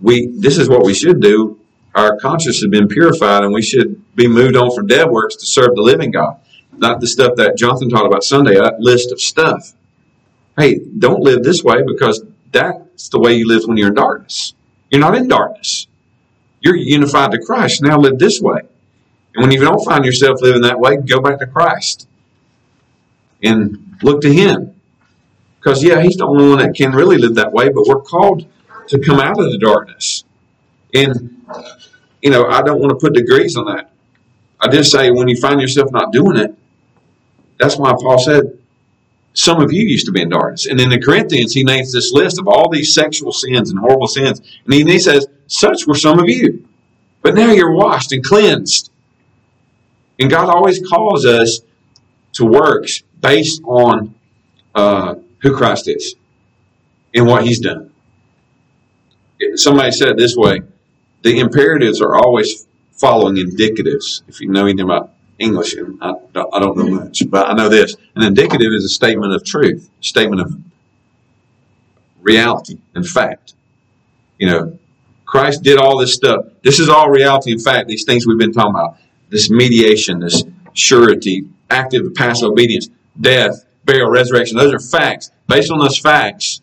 we, 0.00 0.26
this 0.26 0.58
is 0.58 0.68
what 0.68 0.84
we 0.84 0.94
should 0.94 1.20
do 1.20 1.58
our 1.94 2.16
conscience 2.16 2.60
has 2.60 2.70
been 2.70 2.88
purified 2.88 3.44
and 3.44 3.52
we 3.52 3.62
should 3.62 4.02
be 4.14 4.26
moved 4.26 4.56
on 4.56 4.74
from 4.74 4.86
dead 4.86 5.10
works 5.10 5.36
to 5.36 5.46
serve 5.46 5.74
the 5.74 5.82
living 5.82 6.10
God. 6.10 6.38
Not 6.72 7.00
the 7.00 7.06
stuff 7.06 7.36
that 7.36 7.56
Jonathan 7.56 7.90
taught 7.90 8.06
about 8.06 8.24
Sunday, 8.24 8.54
that 8.54 8.80
list 8.80 9.12
of 9.12 9.20
stuff. 9.20 9.74
Hey, 10.58 10.78
don't 10.98 11.20
live 11.20 11.42
this 11.42 11.62
way 11.62 11.82
because 11.86 12.24
that's 12.92 13.08
the 13.08 13.18
way 13.18 13.34
you 13.34 13.46
live 13.46 13.62
when 13.64 13.76
you're 13.76 13.88
in 13.88 13.94
darkness. 13.94 14.54
You're 14.90 15.00
not 15.00 15.16
in 15.16 15.28
darkness. 15.28 15.86
You're 16.60 16.76
unified 16.76 17.32
to 17.32 17.38
Christ. 17.38 17.82
Now 17.82 17.98
live 17.98 18.18
this 18.18 18.40
way. 18.40 18.60
And 19.34 19.42
when 19.42 19.50
you 19.50 19.60
don't 19.60 19.84
find 19.84 20.04
yourself 20.04 20.40
living 20.40 20.62
that 20.62 20.78
way, 20.78 20.96
go 20.96 21.20
back 21.20 21.38
to 21.40 21.46
Christ 21.46 22.06
and 23.42 23.96
look 24.02 24.20
to 24.22 24.32
Him. 24.32 24.74
Because, 25.58 25.82
yeah, 25.82 26.00
He's 26.00 26.16
the 26.16 26.26
only 26.26 26.48
one 26.48 26.58
that 26.58 26.74
can 26.74 26.92
really 26.92 27.18
live 27.18 27.34
that 27.36 27.52
way, 27.52 27.68
but 27.68 27.86
we're 27.86 28.00
called 28.00 28.46
to 28.88 28.98
come 28.98 29.18
out 29.18 29.40
of 29.40 29.50
the 29.50 29.58
darkness. 29.58 30.24
And 30.94 31.42
you 32.22 32.30
know, 32.30 32.46
I 32.46 32.62
don't 32.62 32.80
want 32.80 32.90
to 32.90 32.96
put 32.96 33.14
degrees 33.14 33.56
on 33.56 33.66
that. 33.66 33.90
I 34.60 34.68
just 34.68 34.92
say 34.92 35.10
when 35.10 35.28
you 35.28 35.36
find 35.36 35.60
yourself 35.60 35.90
not 35.90 36.12
doing 36.12 36.36
it, 36.36 36.54
that's 37.58 37.76
why 37.76 37.92
Paul 37.92 38.18
said 38.18 38.58
some 39.34 39.62
of 39.62 39.72
you 39.72 39.82
used 39.82 40.06
to 40.06 40.12
be 40.12 40.20
in 40.20 40.28
darkness. 40.28 40.66
And 40.66 40.80
in 40.80 40.90
the 40.90 41.00
Corinthians, 41.00 41.54
he 41.54 41.64
names 41.64 41.92
this 41.92 42.12
list 42.12 42.38
of 42.38 42.48
all 42.48 42.68
these 42.70 42.94
sexual 42.94 43.32
sins 43.32 43.70
and 43.70 43.78
horrible 43.78 44.08
sins. 44.08 44.40
And 44.64 44.74
he, 44.74 44.84
he 44.84 44.98
says, 44.98 45.26
such 45.46 45.86
were 45.86 45.94
some 45.94 46.18
of 46.18 46.28
you. 46.28 46.66
But 47.22 47.34
now 47.34 47.52
you're 47.52 47.72
washed 47.72 48.12
and 48.12 48.22
cleansed. 48.22 48.90
And 50.18 50.30
God 50.30 50.48
always 50.48 50.86
calls 50.86 51.24
us 51.24 51.60
to 52.34 52.44
works 52.44 53.02
based 53.20 53.62
on 53.64 54.14
uh, 54.74 55.16
who 55.38 55.56
Christ 55.56 55.88
is 55.88 56.14
and 57.14 57.26
what 57.26 57.44
he's 57.44 57.60
done. 57.60 57.90
Somebody 59.54 59.90
said 59.92 60.08
it 60.08 60.16
this 60.16 60.36
way 60.36 60.62
the 61.22 61.38
imperatives 61.38 62.00
are 62.00 62.14
always 62.14 62.66
following 62.92 63.36
indicatives. 63.36 64.22
If 64.28 64.40
you 64.40 64.48
know 64.48 64.64
anything 64.64 64.84
about 64.84 65.12
English, 65.42 65.74
I, 66.00 66.14
I 66.34 66.60
don't 66.60 66.76
know 66.76 66.88
much, 66.88 67.22
but 67.28 67.48
I 67.48 67.54
know 67.54 67.68
this. 67.68 67.96
An 68.14 68.22
indicative 68.22 68.72
is 68.72 68.84
a 68.84 68.88
statement 68.88 69.34
of 69.34 69.44
truth, 69.44 69.90
statement 70.00 70.40
of 70.40 70.54
reality 72.20 72.78
and 72.94 73.06
fact. 73.06 73.54
You 74.38 74.46
know, 74.48 74.78
Christ 75.26 75.62
did 75.62 75.78
all 75.78 75.98
this 75.98 76.14
stuff. 76.14 76.46
This 76.62 76.78
is 76.78 76.88
all 76.88 77.10
reality 77.10 77.52
and 77.52 77.62
fact, 77.62 77.88
these 77.88 78.04
things 78.04 78.26
we've 78.26 78.38
been 78.38 78.52
talking 78.52 78.70
about. 78.70 78.98
This 79.28 79.50
mediation, 79.50 80.20
this 80.20 80.44
surety, 80.74 81.44
active 81.70 82.02
and 82.02 82.14
passive 82.14 82.50
obedience, 82.50 82.88
death, 83.20 83.64
burial, 83.84 84.10
resurrection. 84.10 84.56
Those 84.56 84.72
are 84.72 84.78
facts. 84.78 85.30
Based 85.48 85.70
on 85.70 85.78
those 85.78 85.98
facts, 85.98 86.60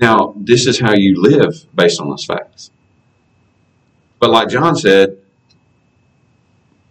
now 0.00 0.34
this 0.36 0.66
is 0.66 0.78
how 0.78 0.94
you 0.94 1.20
live 1.20 1.66
based 1.74 2.00
on 2.00 2.08
those 2.08 2.24
facts. 2.24 2.70
But 4.18 4.30
like 4.30 4.48
John 4.48 4.76
said, 4.76 5.18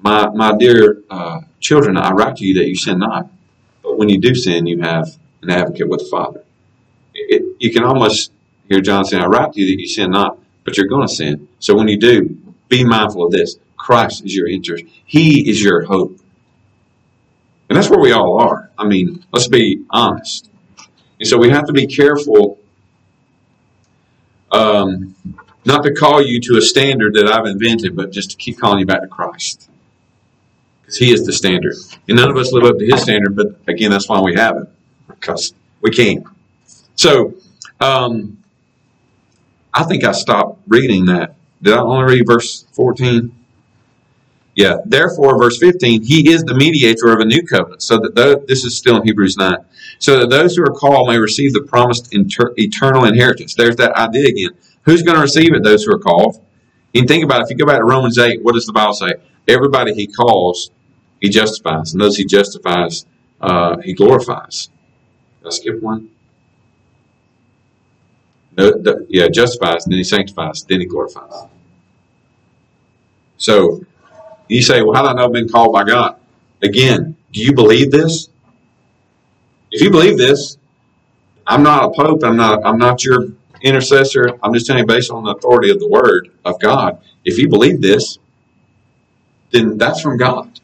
my 0.03 0.29
my 0.29 0.55
dear 0.57 1.01
uh, 1.09 1.41
children, 1.59 1.97
I 1.97 2.11
write 2.11 2.35
to 2.37 2.45
you 2.45 2.53
that 2.55 2.67
you 2.67 2.75
sin 2.75 2.99
not. 2.99 3.29
But 3.81 3.97
when 3.97 4.09
you 4.09 4.19
do 4.19 4.35
sin, 4.35 4.67
you 4.67 4.81
have 4.81 5.17
an 5.41 5.49
advocate 5.49 5.87
with 5.87 6.01
the 6.01 6.05
Father. 6.05 6.43
It, 7.13 7.43
you 7.59 7.71
can 7.71 7.83
almost 7.83 8.31
hear 8.69 8.81
John 8.81 9.05
saying, 9.05 9.23
"I 9.23 9.27
write 9.27 9.53
to 9.53 9.61
you 9.61 9.67
that 9.67 9.81
you 9.81 9.87
sin 9.87 10.11
not," 10.11 10.37
but 10.65 10.77
you're 10.77 10.87
going 10.87 11.07
to 11.07 11.13
sin. 11.13 11.47
So 11.59 11.75
when 11.75 11.87
you 11.87 11.97
do, 11.97 12.37
be 12.67 12.83
mindful 12.83 13.25
of 13.25 13.31
this: 13.31 13.55
Christ 13.77 14.25
is 14.25 14.35
your 14.35 14.47
interest. 14.47 14.83
He 15.05 15.49
is 15.49 15.63
your 15.63 15.83
hope, 15.83 16.19
and 17.69 17.77
that's 17.77 17.89
where 17.89 17.99
we 17.99 18.11
all 18.11 18.39
are. 18.39 18.71
I 18.77 18.85
mean, 18.85 19.25
let's 19.31 19.47
be 19.47 19.85
honest. 19.89 20.49
And 21.19 21.27
so 21.27 21.37
we 21.37 21.49
have 21.49 21.67
to 21.67 21.73
be 21.73 21.87
careful 21.87 22.59
um, 24.51 25.15
not 25.63 25.83
to 25.83 25.93
call 25.93 26.21
you 26.21 26.41
to 26.41 26.57
a 26.57 26.61
standard 26.61 27.13
that 27.13 27.31
I've 27.31 27.45
invented, 27.45 27.95
but 27.95 28.11
just 28.11 28.31
to 28.31 28.37
keep 28.37 28.59
calling 28.59 28.79
you 28.79 28.85
back 28.85 29.01
to 29.01 29.07
Christ. 29.07 29.69
He 30.97 31.11
is 31.11 31.25
the 31.25 31.33
standard. 31.33 31.75
And 32.07 32.17
none 32.17 32.29
of 32.29 32.37
us 32.37 32.51
live 32.51 32.63
up 32.63 32.77
to 32.77 32.85
His 32.85 33.01
standard, 33.01 33.35
but 33.35 33.59
again, 33.67 33.91
that's 33.91 34.09
why 34.09 34.19
we 34.21 34.35
have 34.35 34.57
it. 34.57 34.67
Because 35.07 35.53
we 35.81 35.91
can't. 35.91 36.25
So, 36.95 37.35
um, 37.79 38.37
I 39.73 39.83
think 39.83 40.03
I 40.03 40.11
stopped 40.11 40.61
reading 40.67 41.05
that. 41.05 41.35
Did 41.61 41.73
I 41.73 41.79
only 41.79 42.15
read 42.15 42.27
verse 42.27 42.63
14? 42.73 43.33
Yeah. 44.55 44.77
Therefore, 44.85 45.37
verse 45.41 45.57
15, 45.57 46.03
he 46.03 46.29
is 46.31 46.43
the 46.43 46.53
mediator 46.53 47.11
of 47.11 47.19
a 47.19 47.25
new 47.25 47.41
covenant. 47.43 47.81
So 47.81 47.97
that 47.97 48.45
this 48.47 48.63
is 48.63 48.77
still 48.77 48.97
in 48.97 49.07
Hebrews 49.07 49.37
9. 49.37 49.57
So 49.99 50.19
that 50.19 50.29
those 50.29 50.55
who 50.55 50.63
are 50.63 50.73
called 50.73 51.07
may 51.07 51.17
receive 51.17 51.53
the 51.53 51.63
promised 51.63 52.13
inter, 52.13 52.53
eternal 52.57 53.05
inheritance. 53.05 53.55
There's 53.55 53.77
that 53.77 53.93
idea 53.93 54.27
again. 54.27 54.51
Who's 54.83 55.01
going 55.01 55.15
to 55.15 55.21
receive 55.21 55.53
it? 55.53 55.63
Those 55.63 55.83
who 55.85 55.93
are 55.93 55.99
called. 55.99 56.43
And 56.93 57.07
think 57.07 57.23
about 57.23 57.41
it. 57.41 57.43
If 57.45 57.49
you 57.49 57.55
go 57.57 57.65
back 57.65 57.79
to 57.79 57.85
Romans 57.85 58.19
8, 58.19 58.43
what 58.43 58.53
does 58.53 58.65
the 58.65 58.73
Bible 58.73 58.93
say? 58.93 59.13
Everybody 59.47 59.93
he 59.93 60.05
calls, 60.05 60.69
he 61.23 61.29
justifies. 61.29 61.93
And 61.93 62.01
those 62.01 62.17
he 62.17 62.25
justifies, 62.25 63.05
uh, 63.39 63.77
he 63.77 63.93
glorifies. 63.93 64.69
Did 65.39 65.47
I 65.47 65.51
skip 65.51 65.81
one? 65.81 66.09
No, 68.57 68.71
the, 68.71 69.07
yeah, 69.09 69.29
justifies, 69.29 69.85
then 69.85 69.97
he 69.97 70.03
sanctifies, 70.03 70.63
then 70.63 70.81
he 70.81 70.85
glorifies. 70.85 71.31
So 73.37 73.85
you 74.49 74.61
say, 74.61 74.81
well, 74.81 74.93
how 74.93 75.03
do 75.03 75.07
I 75.07 75.13
know 75.13 75.25
I've 75.25 75.31
been 75.31 75.47
called 75.47 75.71
by 75.71 75.85
God? 75.85 76.17
Again, 76.61 77.15
do 77.31 77.41
you 77.41 77.53
believe 77.53 77.89
this? 77.89 78.27
If 79.71 79.81
you 79.81 79.91
believe 79.91 80.17
this, 80.17 80.57
I'm 81.47 81.63
not 81.63 81.85
a 81.85 81.89
pope. 81.89 82.23
I'm 82.23 82.35
not. 82.35 82.65
I'm 82.65 82.77
not 82.77 83.03
your 83.03 83.29
intercessor. 83.61 84.37
I'm 84.43 84.53
just 84.53 84.67
telling 84.67 84.81
you 84.83 84.85
based 84.85 85.09
on 85.09 85.23
the 85.23 85.31
authority 85.31 85.71
of 85.71 85.79
the 85.79 85.87
Word 85.87 86.31
of 86.45 86.59
God. 86.59 87.01
If 87.25 87.37
you 87.37 87.47
believe 87.47 87.81
this, 87.81 88.19
then 89.51 89.77
that's 89.77 90.01
from 90.01 90.17
God, 90.17 90.59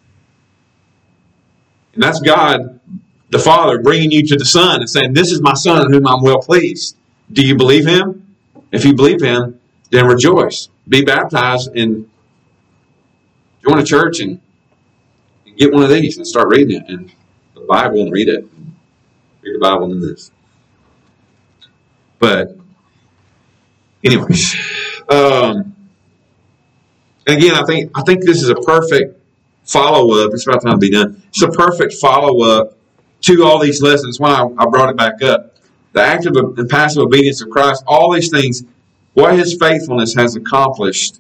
that's 2.02 2.20
God, 2.20 2.80
the 3.30 3.40
Father, 3.40 3.82
bringing 3.82 4.12
you 4.12 4.26
to 4.28 4.36
the 4.36 4.46
Son 4.46 4.82
and 4.82 4.90
saying, 4.90 5.14
"This 5.14 5.32
is 5.32 5.42
my 5.42 5.54
Son, 5.54 5.92
whom 5.92 6.08
I'm 6.08 6.22
well 6.22 6.40
pleased." 6.40 6.96
Do 7.32 7.46
you 7.46 7.56
believe 7.56 7.86
Him? 7.86 8.36
If 8.72 8.86
you 8.86 8.94
believe 8.94 9.22
Him, 9.22 9.60
then 9.92 10.06
rejoice. 10.06 10.70
Be 10.88 11.04
baptized 11.04 11.76
and 11.76 12.10
join 13.68 13.80
a 13.80 13.84
church 13.84 14.20
and, 14.20 14.40
and 15.46 15.58
get 15.58 15.74
one 15.74 15.84
of 15.84 15.90
these 15.90 16.18
and 16.18 16.26
start 16.26 16.48
reading 16.48 16.82
it 16.82 16.90
and 16.90 17.12
the 17.54 17.62
Bible 17.62 18.02
and 18.02 18.12
read 18.12 18.30
it. 18.30 18.48
Read 19.42 19.56
the 19.56 19.60
Bible 19.60 19.92
and 19.92 20.02
this. 20.02 20.32
But, 22.18 22.58
anyways, 24.04 24.56
um, 25.10 25.76
and 27.28 27.38
again, 27.38 27.56
I 27.56 27.64
think 27.66 27.92
I 27.96 28.02
think 28.02 28.26
this 28.26 28.42
is 28.42 28.50
a 28.50 28.56
perfect 28.56 29.19
follow 29.70 30.26
up. 30.26 30.32
It's 30.34 30.48
about 30.48 30.64
time 30.64 30.74
to 30.74 30.78
be 30.78 30.90
done. 30.90 31.22
It's 31.30 31.42
a 31.42 31.50
perfect 31.50 31.94
follow 31.94 32.44
up 32.44 32.78
to 33.22 33.44
all 33.44 33.60
these 33.60 33.82
lessons. 33.82 34.20
Why 34.20 34.48
I 34.58 34.66
brought 34.66 34.90
it 34.90 34.98
back 34.98 35.22
up. 35.22 35.56
The 35.94 36.02
active 36.02 36.36
and 36.36 36.70
passive 36.70 37.04
obedience 37.04 37.42
of 37.42 37.50
Christ, 37.50 37.84
all 37.88 38.12
these 38.14 38.30
things, 38.30 38.64
what 39.14 39.38
His 39.38 39.58
faithfulness 39.60 40.14
has 40.16 40.36
accomplished 40.36 41.20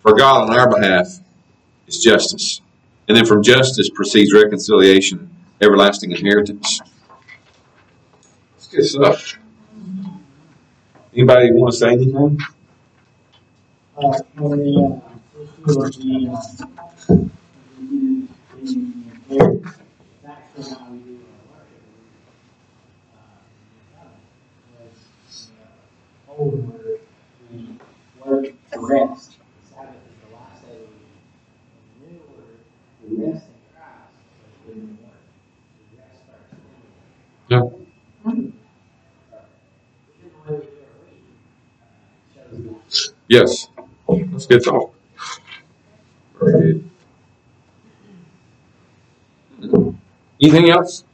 for 0.00 0.14
God 0.14 0.48
on 0.48 0.58
our 0.58 0.68
behalf 0.68 1.20
is 1.86 1.98
justice. 1.98 2.60
And 3.08 3.16
then 3.16 3.26
from 3.26 3.42
justice 3.42 3.90
proceeds 3.90 4.32
reconciliation, 4.32 5.30
everlasting 5.60 6.12
inheritance. 6.12 6.80
It's 8.56 8.66
good 8.68 8.84
stuff. 8.84 9.38
Anybody 11.14 11.52
want 11.52 11.72
to 11.72 11.78
say 11.78 11.92
anything? 11.92 12.38
Uh, 13.96 14.18
Yes. 43.28 43.68
That's 44.08 44.46
good 44.46 44.64
talk. 44.64 44.94
Very 46.40 46.82
good. 49.70 49.98
Anything 50.40 50.70
else? 50.70 51.04